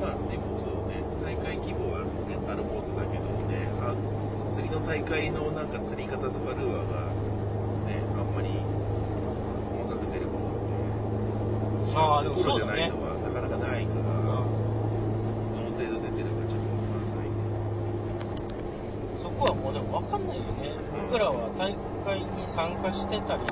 [0.00, 3.96] まあでもそうね、大会規模はレンタルボートだけどね、は
[4.52, 7.08] 釣りの大会のなんか釣り方とかルアーが
[7.88, 8.50] ね、あんまり
[9.72, 10.36] 細かく出るこ
[11.80, 17.56] とって、知らないプロじゃないのはなかなかないから、どの程度出てるかちょっとわからないけど。
[19.22, 20.76] そこはもうでも分かんないよね。
[21.08, 23.42] 僕らは大会に参加してたり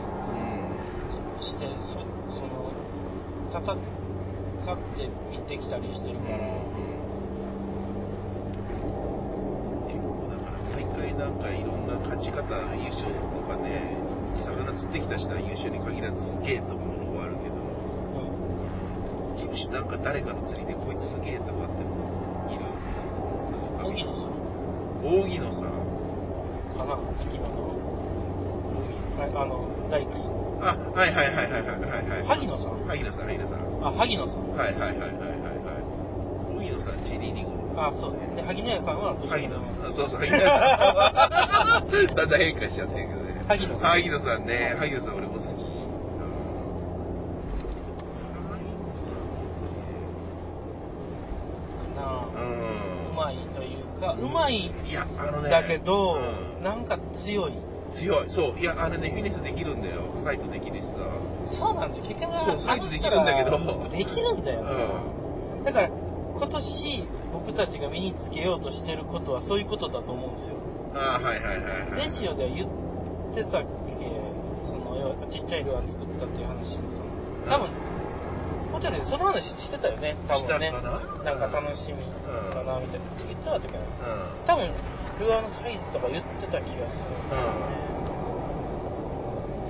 [1.41, 2.73] して、そその、
[3.51, 3.61] 戦
[4.73, 6.39] って見てきたりしてるから、
[9.87, 12.43] 結構だから大会なんかいろんな勝ち方
[12.75, 13.97] 優勝とかね
[14.43, 17.04] 魚釣ってきた人は優勝に限らずすげえと思う
[19.69, 22.65] うん事務所なんか誰かの釣りでこいつすげえとかっている
[23.39, 24.35] すご野さん
[25.03, 25.63] 扇野さん
[26.77, 27.75] かな、好きなの扇は。
[29.17, 30.27] はい、あの、ライクス。
[30.29, 34.51] 野あはいはいはいはいはいはいはい萩野さん萩野さん萩野さんあ、萩野さん。
[34.57, 37.51] はいはいはいはいはいはい荻野さんチェリーリング
[37.81, 38.19] あ、そうね。
[38.37, 39.65] で、萩野屋さんは萩野の。
[39.65, 43.43] さんそうそう 萩野さん だんだん変化しちゃってるけどね。
[43.49, 44.75] 萩野さん萩野さんね。
[44.79, 45.43] 萩野さん俺も好き。
[45.43, 45.55] うん。
[48.51, 49.15] 萩野さん
[51.97, 53.11] なあうん。
[53.11, 55.51] うまいというか、うまいいや、あのね。
[55.51, 57.53] だけど、うんなんか強い。
[57.93, 58.31] 強い。
[58.31, 58.59] そう。
[58.59, 59.95] いや、あれね、フィニスできるんだよ。
[60.17, 60.95] サイトできるしさ。
[61.45, 62.05] そうなんだよ。
[62.05, 64.61] 結局そうサイトできるんだけどあの人らできるんだよ。
[64.61, 70.55] うだから、今年僕たちが身につけようとしてることはそういうことだと思うんですよ。
[70.95, 72.05] ああ、はいはいはいはい。
[72.05, 72.69] レジオでは言っ
[73.35, 73.67] てたっけ？
[74.67, 77.03] その、要はちっちゃいルアー作ったっていう話でさ。
[77.51, 77.69] 多分、
[78.73, 80.17] ホテルでその話してたよね。
[80.27, 80.71] 多分ね。
[80.71, 80.89] したか
[81.23, 81.37] な？
[81.37, 82.03] なんか楽しみ
[82.55, 83.07] かな、みたいな。
[83.29, 83.85] 言ってた時かな。
[83.85, 83.87] う
[84.47, 84.73] 多分、
[85.19, 87.67] ルアーのサイズとか言ってた気がするんだよね。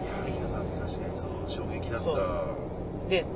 [0.00, 0.04] ん。
[0.04, 2.10] いや、萩野さんって確かにそう、衝撃だった。
[3.08, 3.26] で、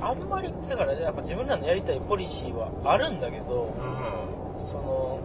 [0.00, 3.82] あんまり、だからやっぱ自分らのやりたいポリシーはあるんだけど、う
[4.60, 5.20] その、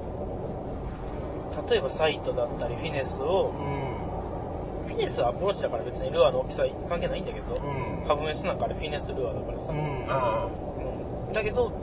[1.69, 3.59] 例えばサイトだったりフィネスを、ん。
[3.59, 4.87] うん。
[4.87, 9.71] フィネスはアプローチだから別にルアーの大きさ関係ないんだけど、うんカブメスなんかあれフィネスルアーだからさ。
[9.71, 11.73] うんだけど、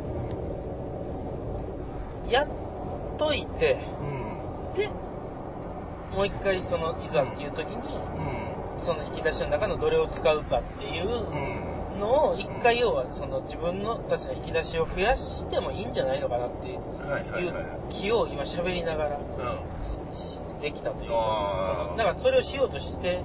[2.31, 2.49] やっ
[3.18, 3.79] といて。
[4.74, 4.88] で、
[6.14, 11.07] もう一回その、いざっていう時に、うその引き出しの中のどれを使うかっていん。
[11.07, 12.00] ううん。
[12.00, 16.79] のを、一回要はその自分のたちの引き出しを増やしてもいいんじゃないのかなっていう。
[17.88, 19.20] 気を今喋りながら
[20.61, 23.20] できたというかそのだからそれをしようとして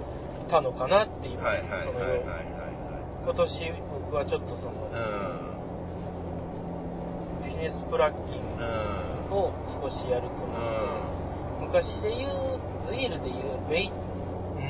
[0.50, 1.44] たのかなっていう、そ
[1.92, 2.00] の
[3.24, 3.74] 今年
[4.06, 5.46] 僕はちょっとそのは
[7.46, 7.50] い。
[7.50, 8.42] フィネスプラッキン。
[8.58, 10.54] グを少しやるつもり
[11.62, 13.92] で、昔で言うズイールで言うベイう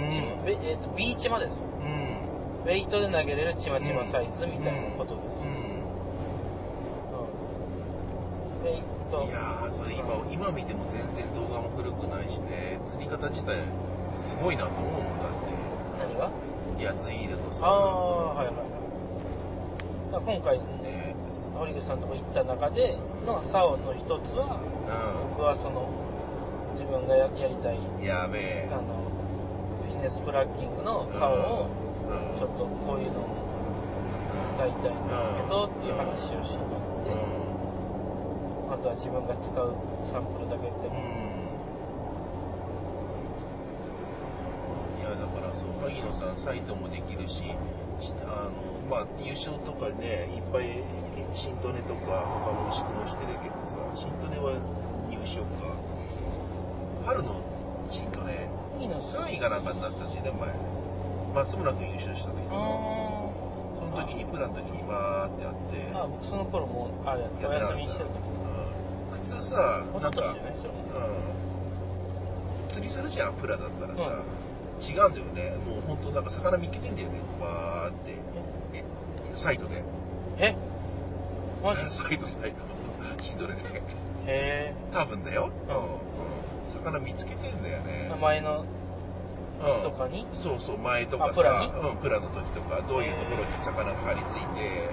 [0.07, 0.11] ん。
[0.11, 1.85] チベえーとビーチマですよう
[2.63, 2.65] ん。
[2.65, 5.53] ベイトで投げれるチマチマサイズみたいなことですよ、ううん
[8.63, 9.27] ベイトん。
[9.27, 13.57] いやー、それ今、今見ても全然動画も古くないしね、釣り方自体、
[14.17, 15.31] すごいなと思うもんだっ
[15.99, 16.29] 何が？
[16.77, 16.83] て。
[16.83, 17.65] いや、ツイールのさ。
[17.65, 18.65] ああはいはいはい
[20.11, 21.08] だから今回ね。
[21.57, 24.59] 堀口さんのとこ行った中での竿の一つは
[25.35, 25.89] 僕はその
[26.73, 28.03] 自分がややりたいうん。
[28.03, 28.75] やべえあ。
[28.77, 28.83] の
[29.83, 31.67] フィネスプラッキングの竿を
[32.09, 32.37] うん。
[32.37, 33.27] ちょっとこういうのを
[34.45, 37.11] 使いたいんだけどっていう話をしに行って
[38.69, 40.93] まずは自分が使うサンプルだけでうん。
[40.93, 40.99] も
[44.99, 47.43] いや、だからそう、萩野さん、サイトもできるし、
[47.99, 50.81] しあの、まあ、優勝とかね、いっぱい、
[51.33, 54.55] 新トネとか、他の牛久もしてるけどさ、新トネは
[55.11, 55.75] 入賞か。
[57.05, 57.43] 春の
[57.91, 58.47] 新トネ、
[58.79, 61.43] いいのさ3位かなんかになったんだよね、前。
[61.43, 62.55] 松村君優勝した時か。
[62.55, 62.59] な。
[62.59, 62.63] あ
[63.75, 69.19] その時に、プラの時にバーってあって、あ僕その頃もうあれやってお休みしてる時うん。
[69.19, 70.39] 普通さ、一なんかうん。
[72.69, 74.23] 釣りするじゃん、プラだったらさ。
[74.79, 75.57] 違うんだよね。
[75.65, 78.13] もう本当なんか魚見っけてんだよね、バーって。
[78.73, 78.83] え、
[79.35, 79.83] サイトで。
[80.37, 80.55] え？
[81.63, 81.81] マジ？
[81.91, 82.57] サイト、サイト。
[83.21, 83.59] シンドレで。
[84.27, 85.49] へ多分だよ。
[85.67, 85.81] うんうん。
[86.65, 88.15] 魚見つけてんだよねえ。
[88.21, 90.25] 前のうんとかに？
[90.33, 91.67] そうそう、前とかさ、あプラに？
[91.89, 94.89] うん、プラの時とか、どういうところに魚が張り付いて、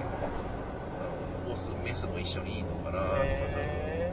[1.47, 3.27] うん、オス、メスも一緒にいいのかなとか、多分。
[3.63, 4.11] へ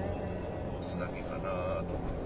[0.78, 2.23] オスだけかなとか、うん、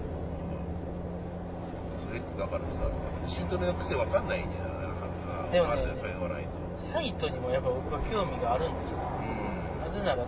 [2.09, 2.89] それってだからさ
[3.27, 4.79] 新トレの癖わかんないんだよな
[5.51, 6.49] でもねあれで通わないと。
[6.89, 8.95] えサイトにもやっぱ僕は興味があるんです。
[8.95, 10.25] うなぜなら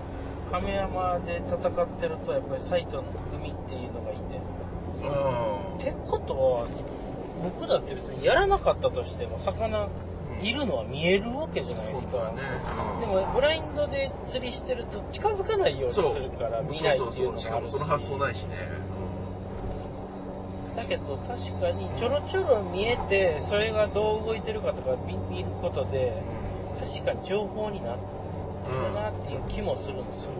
[0.51, 4.37] 亀山で戦ってるとやっぱりサイトの組っていうのがいて。
[4.37, 6.67] んってことは
[7.43, 9.87] 僕だって別にやらなかったとしても魚
[10.43, 12.41] いるのは見えるわけじゃないですか、ね、
[12.95, 12.99] うん。
[13.01, 16.99] でもブラインドで釣りしてると近づかないようにするから見そないう。
[16.99, 18.55] そうそうしっていうのがあるかもその発想ないしね、
[20.81, 26.23] だけど確かにちょろちょろ見えてそれがどう動いてるかとか見見ることで
[26.81, 26.87] うん。
[26.87, 27.97] 確かに情報になっ
[28.65, 30.33] てるなっていう気もするんですよ、う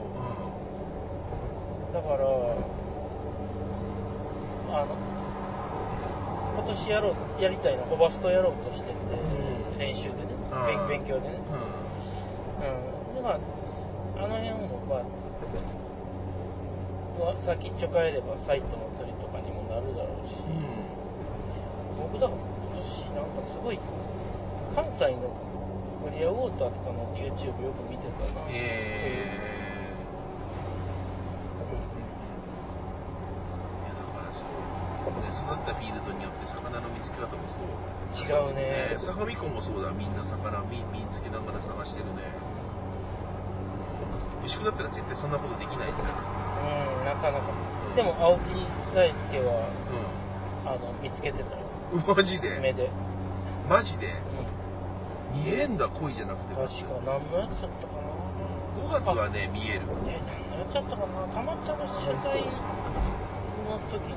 [1.93, 2.15] だから
[4.73, 4.95] あの
[6.55, 8.97] 今年やろうやりたいのホバストやろうとしてて、ん。
[9.77, 10.15] 練習でね
[10.67, 11.29] 勉勉強でね。
[11.29, 11.33] ん。
[11.37, 11.41] う
[13.11, 13.15] ん。
[13.15, 13.39] でまあ
[14.17, 15.03] あの辺もまあ
[17.19, 20.83] まあ先っちょ変えればサイトの釣りとかにもなるだろうし、うん。
[22.11, 22.83] 僕だから今年
[23.15, 23.79] なんかすごい
[24.75, 25.31] 関西の
[26.03, 29.39] クリアウォーターとかの YouTube よく見てたな、えー。
[33.79, 34.51] いやだからそう、
[35.23, 37.63] ね、育ったフィールドによって魚の見つけ方もそう。
[38.11, 38.95] 違うね。
[38.97, 42.27] 相模湖もそうだみんな魚見見つけながら探してるね。
[44.41, 44.45] うん。
[44.45, 46.09] 牛久だったら絶対そんなことできないじゃん。
[46.11, 48.53] うんなかなかでも青木
[48.95, 49.67] 大輔は
[50.65, 51.51] あの、見つけてた。
[51.55, 51.61] よ。
[52.07, 52.59] マジで？
[52.61, 52.89] 目で。
[53.67, 54.07] マジで？
[54.07, 54.09] う
[55.35, 55.43] ん。
[55.43, 56.55] 見えんだ恋じゃなくて。
[56.55, 58.07] 確か何のやつだったかな。
[58.79, 59.81] 5月はね見える。
[60.07, 61.27] え、何のやつだったかな。
[61.35, 62.47] たまたま取材
[63.67, 64.15] の時に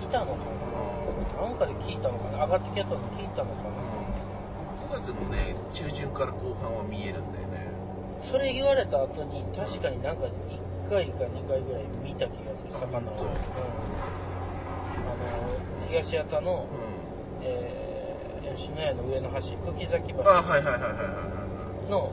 [0.00, 1.44] いたのかな。
[1.44, 2.44] なんかで聞いたのかな。
[2.44, 3.76] 上がってきたの聞いたのかな。
[4.88, 7.68] 5月のね中旬から後半は見えるんだよね。
[8.22, 10.30] それ言われた後に確かになんか1
[10.90, 12.72] 回か2回ぐらい見た気がする。
[12.72, 13.32] 魚を、うん、あ
[15.06, 21.30] 本の東八田の、うえー、吉野家の上の橋茎崎橋んあはいはいはいはいはいは
[21.88, 22.12] の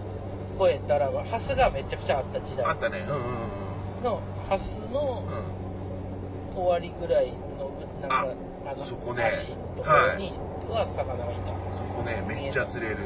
[0.60, 2.66] 越えたらハスがめちゃくちゃあった時代。
[2.66, 3.00] いあったね。
[3.08, 6.64] うんうんのハスのうんうん。
[6.64, 8.28] 終わりぐらいのなんか
[8.66, 9.24] あのそこね。
[9.48, 10.34] 橋のところに
[10.70, 12.98] は魚がいた、そこねめっちゃ釣れる。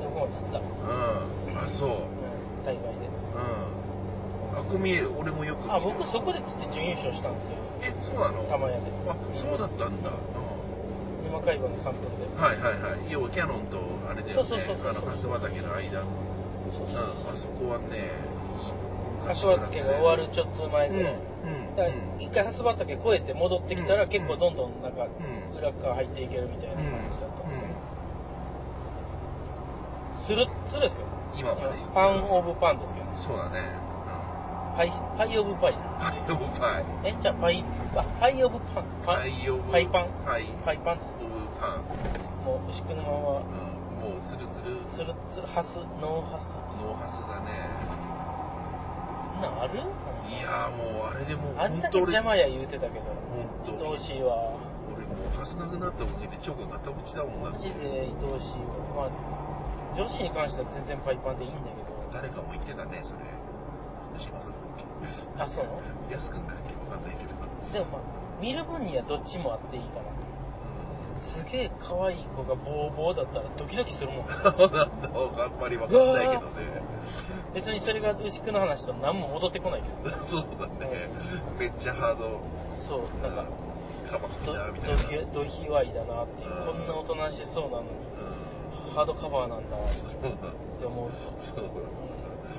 [0.00, 1.88] 僕も釣った、うん、うんあそう。
[2.64, 2.88] 大会で。
[3.36, 3.75] うん
[4.56, 5.74] あこ見える俺もよく見る。
[5.74, 7.52] あ僕そこで釣って準優勝したんですよ。
[7.82, 8.42] えそうなの？
[8.44, 10.12] 玉屋であそうだったんだ、う
[11.28, 12.24] 今海馬の3分で。
[12.26, 13.12] ん、はいはいはい。
[13.12, 14.32] 要はキャノンとあれだよね。
[14.34, 16.00] そうそうそうそうあの蓮畑の間。
[16.00, 16.06] の
[16.72, 16.90] そうう。
[16.90, 18.10] んあそこはね
[19.28, 25.58] 柏畑が終わるちょっと前うんぐらい、うんだから一回蓮畑越えて戻ってきたらうん結構どんどんなんかうん。
[25.58, 27.76] 裏側入っていけるみたいなうん感じだったんで、うん
[30.22, 31.08] スルッツルですけど。
[31.38, 33.60] 今までパンオブパンですけどそうだね
[34.76, 37.64] パイパイオブパイパイオブパイえじゃあパイ
[37.96, 41.84] あパイオブパンパパイオブパイパンパイパイパンでオブパン
[42.22, 47.56] すもう牛久のままうんもうツルツルツルッツルハスノーハスノーハスだね
[49.40, 53.04] なんあるいやーもうあれでもうあんだけ邪魔や言うてたけど
[53.64, 54.52] 本当愛おしいわ
[54.92, 58.60] 俺もうハスなくなったおかげでチョコ片口だもんだマジで愛おしい
[58.96, 59.10] わまあ
[59.96, 63.20] 女子に関しては全然パイパンでいいんだけど誰かも言ってたねそれ
[64.12, 64.55] 福島さん
[65.38, 65.64] あそう？
[66.10, 67.34] 安くんだっけわかんないけど。
[67.72, 68.00] でもまあ
[68.40, 70.02] 見る分にはどっちもあっていいかな
[71.20, 74.28] すげえ可愛い子がボーボーだったらドキドキするもん。
[74.28, 75.10] そうなんだ。
[75.14, 76.82] あんまりわかんないけどね。
[77.54, 80.16] 別にそれが牛久の話と何も戻ってこないけど。
[80.24, 81.08] そうだね。
[81.58, 82.38] めっちゃハード。
[82.76, 83.44] そうなんか
[84.10, 85.26] カマキどリだみたいな。
[85.32, 86.50] どどひわいだなっていう。
[86.50, 87.88] うんこんなおとなしそうなのに。
[88.86, 88.94] うん。
[88.94, 89.80] ハードカバーなんだっ
[90.78, 90.84] て。
[90.84, 91.10] 思う。
[91.40, 91.70] そう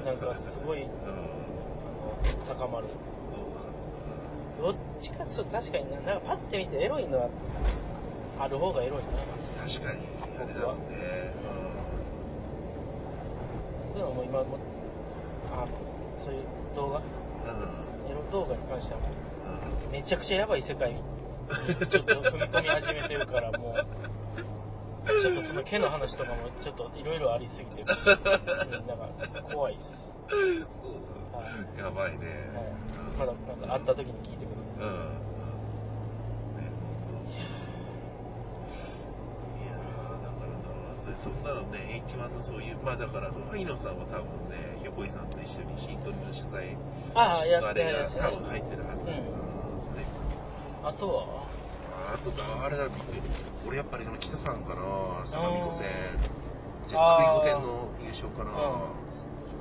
[0.04, 0.88] なんかすごい
[2.48, 2.88] 高まる。
[4.62, 6.00] どっちかっつうと確かにな。
[6.02, 7.30] なんかパッて見てエロいのは
[8.40, 9.06] ある方がエロいな。
[9.68, 10.00] 確かに。
[10.40, 11.34] あれだもんね
[13.96, 14.58] でももう今も
[15.52, 15.68] あの
[16.18, 16.44] そういう
[16.76, 16.98] 動画。
[17.00, 17.60] うん。
[17.62, 19.90] うんエロ動画に関してはもうん。
[19.90, 21.02] うめちゃくちゃやばい世界に
[21.90, 23.88] ちょっと踏み込み始めてるからもう
[25.22, 29.10] ちょっとその毛の話とかもちょっといろいろありすぎて、 うん、なんか
[29.54, 31.17] 怖いっす、そう
[31.78, 32.50] やばいね。
[32.54, 32.66] はい。
[32.68, 33.20] うん。
[33.20, 34.98] まだなんか会った時に聞いてください、うんうん。
[36.58, 37.10] ね本当
[39.58, 46.78] いやーだからなそんなのね H1 のそういうまあだから萩野さんは多分ね横井さんと一緒に新取りの取材
[47.16, 47.74] あれが
[48.10, 49.18] 多分入ってるはずだうん
[49.74, 49.80] うん。
[49.80, 50.04] それ。
[50.84, 51.48] あとは？
[52.14, 52.88] あとだあれだ
[53.68, 55.88] 俺やっぱり北さんかな相模湖線
[56.88, 58.52] じゃ津久井湖線の優勝かな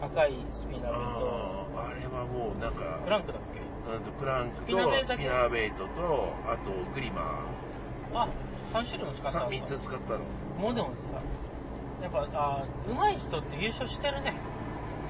[0.02, 3.60] 赤いスピナーとあーあれはもうなんかクランクだっけ？
[3.92, 7.46] うんとクランクスピナーベイとだピナーベイトとあとグリマ
[8.14, 8.28] あ
[8.72, 10.20] 3種類も使ったーん3つ使ったの。
[10.58, 11.20] もうでもさ
[12.02, 14.34] やっぱあー上手い人って優勝してるね。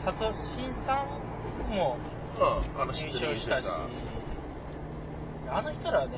[0.04, 1.04] 佐藤慎さ
[1.70, 1.96] んも
[2.38, 3.60] うんあの優シンプルに勝した。
[3.60, 3.66] し
[5.48, 6.12] あの人らね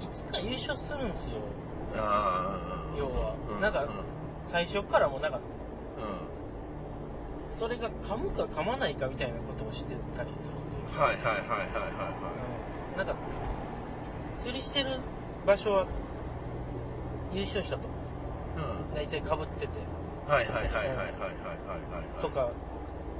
[0.00, 0.04] うん。
[0.06, 1.30] いつか優勝するんですよ。
[1.96, 2.56] あ
[2.94, 3.34] あ要は。
[3.58, 3.88] うなんかうん
[4.44, 5.40] 最初からもうなんかう
[7.54, 10.54] それが噛むか噛まないかみたいなことをしてたりする
[11.00, 12.32] はいはいはいはいはいは
[12.92, 13.14] うんなんか
[14.38, 14.98] 釣りしてる
[15.46, 15.86] 場所は
[17.32, 17.82] 優勝したと。
[17.84, 17.90] い
[18.56, 18.94] うん。
[18.94, 19.72] 大体かぶってて。
[20.26, 21.08] はいはいはいはいはいはいはい
[21.90, 22.22] はい。
[22.22, 22.50] とか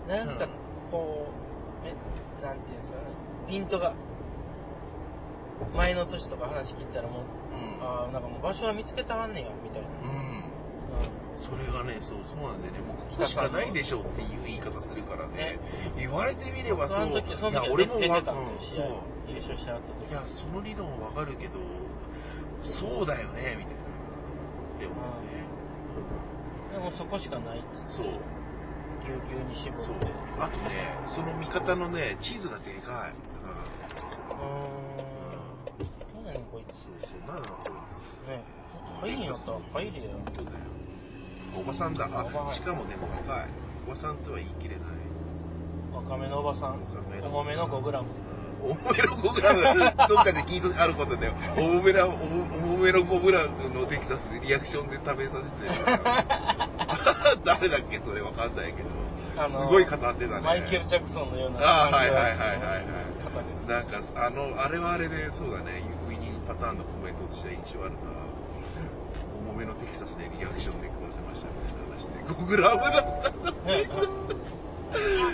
[0.09, 0.51] なんかうん
[0.91, 1.27] こ
[1.83, 1.95] う、ね、
[2.43, 3.05] なんていうんですかね。
[3.49, 3.95] ピントが。
[5.77, 7.87] 前の年とか話聞いたらもう、うん。
[7.87, 10.09] ああなんかもう場所は見つけたはんねやみたいな、うん。
[10.09, 10.44] う
[11.37, 12.81] それがねそうそうなんだよね。
[12.81, 15.35] もうここしかないでしょっていう言い方するからね。
[15.35, 15.59] ね。
[15.99, 21.59] 言われてみればん、そそうの時その時はいや俺も出わてたんですよ、う優勝しなかったいやその理論はわかるけど
[22.63, 23.83] そうだよねみたいな。
[24.81, 25.45] でもね。
[26.73, 27.91] でもそこしかないっつって。
[27.91, 28.07] そう。
[29.05, 29.83] ぎゅうぎゅうに絞って。
[29.85, 29.97] そう。
[30.39, 30.71] あとね
[31.07, 33.15] その見方のね地図がでかい、
[33.45, 33.75] うん。
[34.39, 36.25] うーん。
[36.25, 36.75] 何やねんこいつ。
[36.85, 37.81] そうそうなんだこい
[38.27, 38.29] つ。
[38.31, 38.43] ね。
[39.01, 40.84] 入りになったら入れよ本当だよ
[41.59, 42.09] おばさんだ。
[42.13, 43.47] あしかもでも若い。
[43.87, 44.85] おばさんとは言い切れない。
[45.93, 46.71] 若めのおばさん。
[46.71, 47.29] 若めの。
[47.29, 48.71] 重めの 5g うん。
[48.73, 49.63] 重めの5グラム、
[50.09, 52.15] どっかで聞いたあることで、重めな、重
[52.51, 55.69] 重めの5グラムのテキサスでリアクションで食べさせて。
[55.69, 55.85] る。
[57.45, 57.99] 誰だっけ？
[57.99, 59.49] それわかんないけど。
[59.49, 60.41] すごい語ってたね。
[60.43, 62.85] マイケル・ジャクソンのようなああ、はいはいはいはいはい。
[63.69, 67.99] なんか、あの、あれはあれで、そうだね、ウィニングパターンのコメントとしては印象あるな。
[69.55, 73.51] 重めのテキサスでリアクションで食わせましたみたいな話で、5グラムだった。
[73.71, 73.95] ね料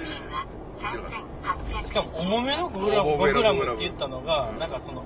[0.04, 0.44] 金は
[0.76, 1.84] 3800円。
[1.84, 5.04] しかも重めの5グラム重めの5グラム5グラムって言ったのが、うんなんかその、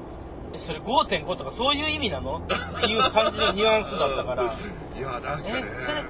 [0.52, 2.38] え、それ5.5とかそういう意味なの？
[2.38, 2.54] って
[2.90, 5.52] いう感じのニュアンスだったから、いや、なんかね。
[5.64, 6.02] え、それ、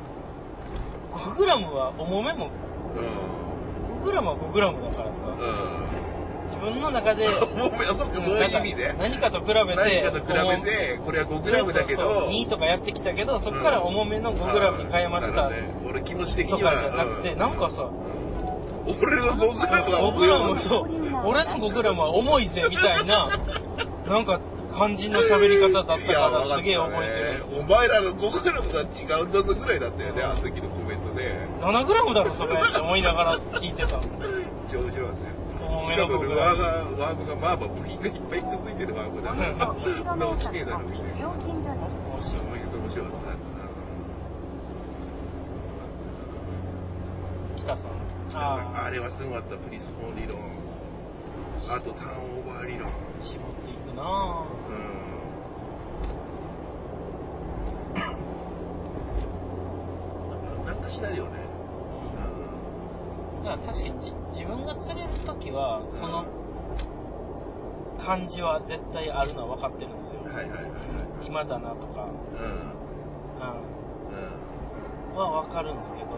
[1.13, 2.49] 5グラムは重めも、
[2.97, 4.01] うん。
[4.01, 5.27] 5グラムは5グラムだからさ、
[6.65, 7.31] 分の中で、ん。
[7.31, 8.95] 重め、あ、そっか、そういう意味で。
[8.99, 15.57] 何かと比べて、何かと比べて、これは5グラムだけど、そうそう2とかやってきたけど、そこから重めの5グラムに変えましたね
[15.87, 16.73] 俺気持ち的とには。
[16.73, 17.89] かじゃなくて、うなんかさ、
[18.87, 20.89] 俺の5グラムは5グラム、そう、
[21.25, 23.29] 俺の5グラムは重いぜ、みたいな、
[24.09, 24.41] なんか
[24.75, 27.57] 感じの喋り方だったから、すげえ覚えてる。
[27.57, 27.65] およ。
[27.69, 31.31] 前らの5グラムが違うんだぞぐらいだったよね、あの時のコメントで。
[31.61, 34.01] 7グラムだろ、それって思いながら聞いてた。
[34.69, 35.44] 超面白かったよ。
[35.67, 36.63] 重めの5しかもルグラム。
[36.63, 39.55] アーが、ワームがまあまあ部品がいっぱいくっついてるワームだから、
[40.05, 41.29] そんな落ちねえだろみたいな。
[41.29, 41.41] 面
[42.21, 43.35] 白いそういうと面白かったな。
[47.57, 47.91] 北さん。
[48.35, 50.39] ああれはすごかった、プリスポン理論。
[51.71, 52.91] あとターンオーバー理論。
[53.21, 54.45] 絞っていくなぁ。
[54.69, 54.73] う
[60.63, 60.67] ん。
[60.67, 61.44] なんかしないよね。
[63.45, 66.25] だから確かにじ自分が釣れるときは、その
[67.99, 70.25] 感じは絶対あるのは分かってるんですよ。
[70.25, 70.69] はいはいはいは
[71.23, 71.27] い。
[71.27, 72.75] 今だなとか、うん。
[73.41, 73.53] う
[75.13, 75.15] うん。
[75.15, 76.09] ん、は分かるんですけど、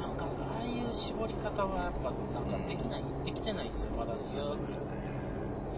[0.00, 4.56] なんかああいう絞り方はやっぱなんかできない、できてないんですよ、まだずっと。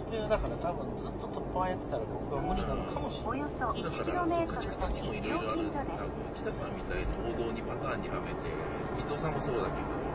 [0.06, 3.40] それはだから多分ずっと突破やってたら僕は無理なのかもしれない。
[3.40, 5.66] およそだから、そっ 1km か、近にもいろいろある。
[5.66, 6.06] 多。
[6.06, 8.54] 分、北さんみたいな王道にパターンにはめて、
[9.02, 10.05] 三尾さんもそうだけど、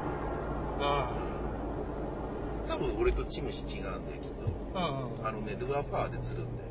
[2.68, 4.48] 多分俺とチムシ違うんだよ、きっと。
[4.48, 4.84] うん。
[4.84, 5.28] うんうん。
[5.28, 6.70] あのね、ルアーパワーで釣るんだよ。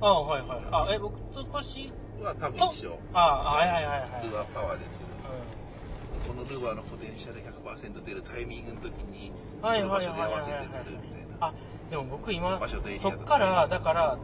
[0.00, 0.60] ああ、はいはい。
[0.72, 2.98] あ、え、僕と腰は多分一緒。
[3.12, 4.28] ああ、はいはいはいはい。
[4.28, 5.14] ルアーパワーで釣る。
[5.14, 9.64] うこのルアーのポテンシャル100%出るタイミングの時に、ん。
[9.64, 11.36] はいその場所で合わせて釣るみたいな。
[11.40, 11.54] あ、
[11.90, 12.58] でも僕今
[13.00, 14.18] そっから、だから、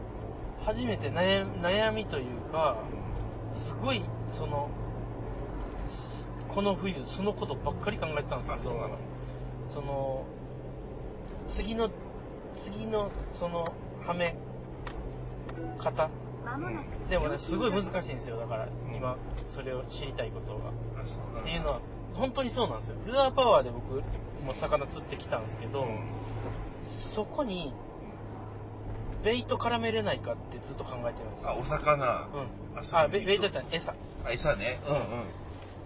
[0.65, 2.83] 初めて悩悩みというか、
[3.51, 4.69] うすごい、その、
[6.55, 8.97] この冬、そのことばっかり考えてたんですけどその、
[9.67, 10.25] その、
[11.49, 11.89] 次の、
[12.55, 13.73] 次の、その、
[14.07, 14.37] はめ
[15.77, 16.09] 方？
[17.09, 18.37] でもね、すごい難しいんですよ。
[18.37, 19.17] だから、ん今、
[19.49, 20.69] それを知りたいことが。
[21.41, 21.79] っていうのは、
[22.13, 22.95] 本当にそうなんですよ。
[23.05, 23.95] ルアーパワーで僕、
[24.45, 25.99] もう魚釣ってきたんですけど、うん
[26.83, 27.73] そこに、
[29.23, 31.49] ベイト絡めれないかってずっと考えてるんですよ。
[31.49, 32.29] あ、お魚。
[32.33, 32.97] うん。
[32.97, 33.93] あベイトじゃない、餌。
[34.23, 34.79] あ、餌ね。
[34.87, 35.01] うんうん。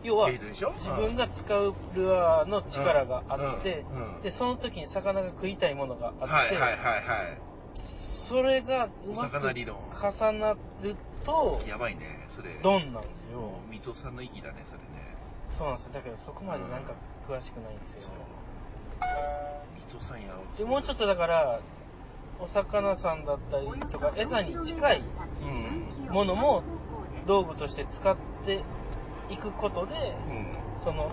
[0.03, 3.85] 要は、自分が使うルアーの力があって、
[4.23, 7.37] で、その時に魚が食いたいものがあって、はいはいはいは
[7.73, 9.37] それがうまく。
[9.37, 12.49] 重なると、やばいね、それ。
[12.61, 13.39] ドンなんですよ。
[13.39, 14.85] もう、水戸さんの息だね、それね。
[15.51, 15.93] そうなんですよ。
[15.93, 16.93] だけどそこまでなんか
[17.27, 18.13] 詳しくないんですよ。。
[19.87, 20.35] 水戸さんや。
[20.57, 21.59] で、もうちょっとだから、
[22.39, 25.01] お魚さんだったりとか、餌に近い
[25.41, 26.63] うんものも
[27.25, 28.63] 道具として使って
[29.29, 29.95] いくことで、
[30.27, 30.47] うん。
[30.83, 31.11] その、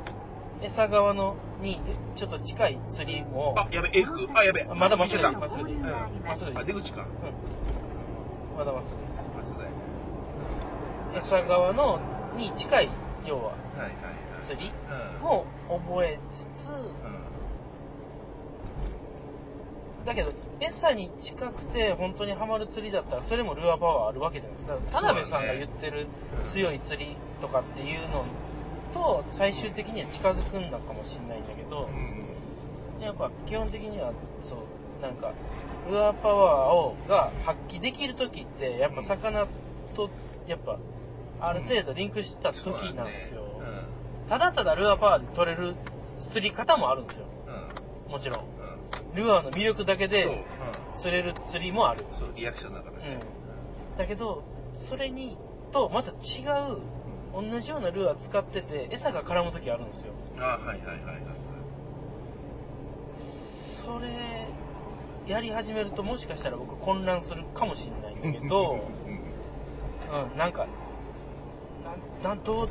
[0.63, 1.81] 餌側のに
[2.15, 4.29] ちょっと近い釣りも、あ、やべ、服。
[4.35, 4.67] あ、やべ。
[4.69, 7.03] あまだまっすぐまっすぐでいいまっすぐでいい出口か。
[7.03, 7.05] う
[8.55, 8.59] ん。
[8.59, 9.31] まだまっすぐです。
[9.37, 9.75] 松田やね。
[11.17, 12.01] 餌側の
[12.37, 12.89] に近い、
[13.27, 13.91] 要は、はいはいは
[14.41, 14.43] い。
[14.43, 14.73] 釣り
[15.21, 15.23] うん。
[15.23, 17.36] も覚えつつ、うん。
[20.07, 24.79] だけど、餌に近くて本当にハマる釣りだったら、それもルアーパワーあるわけじゃないですか。
[24.93, 26.07] 田辺さんが言ってる
[26.47, 28.25] 強い釣りとかっていうの
[28.95, 31.89] と、最終的には近づくんだかもしれないんだけど
[32.99, 33.05] う、ん。
[33.05, 35.35] やっぱ基本的には、そう、なんか、
[35.91, 39.47] ルアーパワーをが発揮できる時って、やっぱ魚
[39.95, 40.11] と、
[40.47, 40.79] やっぱ、
[41.41, 43.43] ある程度リンクした時なんですよ。
[44.29, 45.75] ただただルアーパワーで取れる
[46.19, 47.27] 釣り方もあるんですよ。
[48.09, 48.56] もちろん。
[49.17, 49.27] うん。
[49.27, 50.13] ルアーの魅力だけそう。
[50.13, 50.99] でうん。
[50.99, 52.05] 釣れる釣りもある。
[52.13, 53.19] そう、リアクションだからね。
[53.97, 54.43] だけど、
[54.75, 55.39] それに、
[55.73, 56.15] と、また違
[56.73, 56.81] う、
[57.35, 60.13] 同じようなルアー使ってて、餌が絡む時あるんですよ。
[60.39, 61.25] あはいはいはいはいはい。
[63.09, 64.09] それ、
[65.27, 70.67] やり始めるともしかしたら僕混乱するかもしれないんだけど、うんうん、なんか、
[72.23, 72.69] なん、なんどう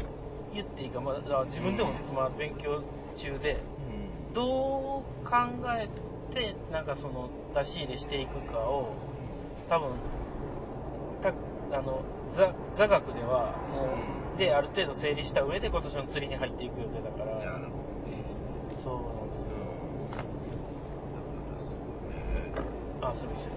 [0.53, 2.81] 言っていいか、まあ、自分でも今勉強
[3.15, 3.53] 中で、
[3.89, 5.37] うんどう考
[5.79, 5.89] えっ
[6.35, 8.93] てなんかその出し入れしていくかを
[9.69, 9.89] 多分
[11.21, 11.33] た
[11.71, 13.87] あの座座学ではも
[14.35, 18.21] うである程度整理した上で今年の釣りに入っていく予定だからなるほどね。
[18.83, 20.27] そうなんですようん。
[21.15, 21.75] だからそう
[22.11, 22.19] ね。
[23.01, 23.55] あすぐすぐ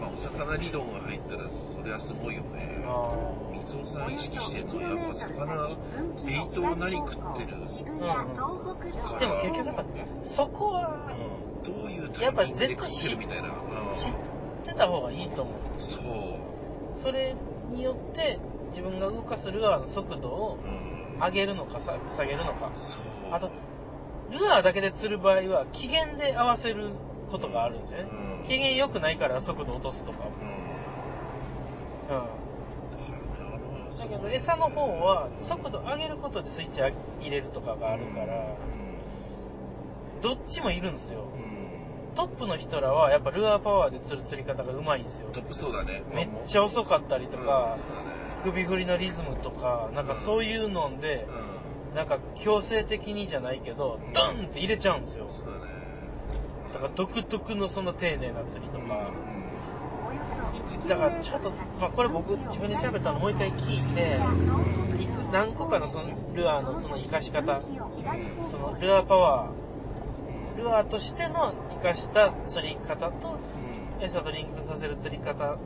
[0.00, 2.82] まあ、お魚理論が入ったら、そりゃすごいよね。
[2.86, 3.12] あ
[3.70, 5.68] 水尾さん意識してるのは、やっぱ魚、
[6.26, 9.84] ベイトを何食ってるあでも結局やっぱ
[10.22, 11.72] そこはうん。
[11.72, 13.48] どういうタやっぱイミングで食ってるみたいな。
[13.48, 14.12] うん知っ
[14.64, 17.12] てた方がいいと思うんですよそう。
[17.12, 17.34] それ
[17.70, 18.38] によって
[18.70, 21.24] 自分が動かすルアーの速度をうん。
[21.24, 23.02] 上げるのかさ下げるのかそう。
[23.32, 23.50] あと
[24.30, 26.90] ルアーだけで釣る場合は期限で合わせる
[27.30, 28.08] ことがあるんですよね
[28.40, 30.28] うん期限良くないから速度落とすとか
[32.10, 32.39] うん。
[34.10, 38.56] けど餌の方は速度上げることでスイッチ入れるとかがあるから
[40.22, 42.14] どっちもいるんですようん。
[42.14, 46.02] トップの人らはやっぱルアーパワーで釣る釣り方がうまいんですよトップそうだね。
[46.12, 47.78] めっちゃ遅かったりとか。
[48.42, 51.60] 首振りのリズムとかなんかそういうのでうん。
[51.94, 55.26] なんか強制的にじゃないけどドンって入れちゃうんですよ
[56.72, 59.10] だから独特のその丁寧な釣りとうんか
[60.88, 61.50] だからちょっと
[61.80, 64.20] まあこれ僕自分で調べたのもう一回聞いて
[65.02, 67.62] いく何個かのそのルアーのその活かし方
[68.50, 73.38] そのルアーパワールアーとしての活かした釣り方と
[74.00, 74.04] うん。
[74.04, 75.58] 餌とリンクさせる釣り方、う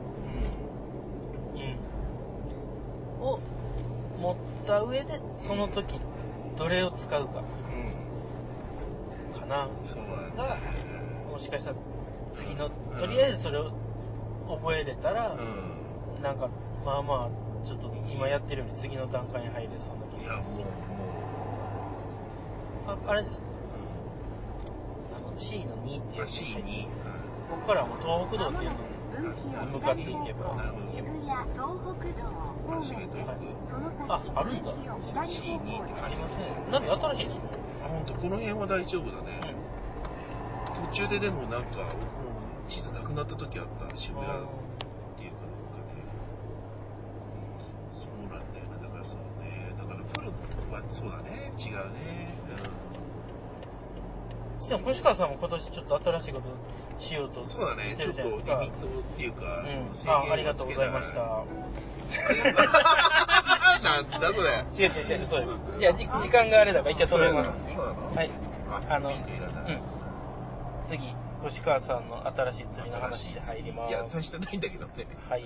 [1.57, 3.39] ん、を
[4.19, 4.35] 持っ
[4.65, 5.99] た上でその時
[6.57, 7.43] どれを使うか
[9.33, 9.39] うん。
[9.39, 9.71] かながね。
[11.31, 11.75] もしかしたら
[12.31, 13.71] 次のとりあえずそれを
[14.47, 16.21] 覚えれたらうん。
[16.21, 16.49] なんか
[16.85, 20.65] まあまあちょっと今やってるより次の段階に入れそうな気がいや、もう、も
[22.87, 23.41] ああれです。
[23.41, 23.47] ね
[25.11, 26.27] う、あの C の2っていううん。
[26.27, 26.87] C に、
[27.49, 28.77] ここからはもう東北道っていうの
[29.33, 30.55] に向かっていけば。
[34.07, 34.73] ああるんだ。
[34.77, 36.53] 右を左 C 方向にってありますね。
[36.65, 37.41] うんナビ新しいんですよ
[37.83, 39.55] あ、ほんと、この辺は大丈夫だね。
[40.91, 41.95] 途中ででもなんか、
[42.67, 43.95] 地図なくなった時あった。
[43.95, 44.29] 渋谷っ
[45.17, 45.93] ていうかどっかで。
[47.93, 48.77] そうなんだよね。
[48.81, 49.73] だからそうね。
[49.77, 50.27] だからプロ
[50.73, 51.53] はそうだね。
[51.59, 52.33] 違うね。
[54.67, 56.47] でも越川さんも今年ちょっと新しいこと
[56.99, 57.47] しようとうん。
[57.47, 57.95] そうだね。
[57.99, 58.69] ちょっとリミットっ
[59.15, 61.43] ていうか、うんあありがとうございました
[63.83, 64.49] なんだそれ。
[64.85, 68.29] 違う違う違うそうですじゃあじ時間があれだから一回止めますそうなのはい
[68.89, 69.09] あの。
[69.09, 69.15] うん
[70.87, 75.07] 次越川さんの新しい釣りの話で入りますいや、大してないんだけどね。
[75.29, 75.43] はい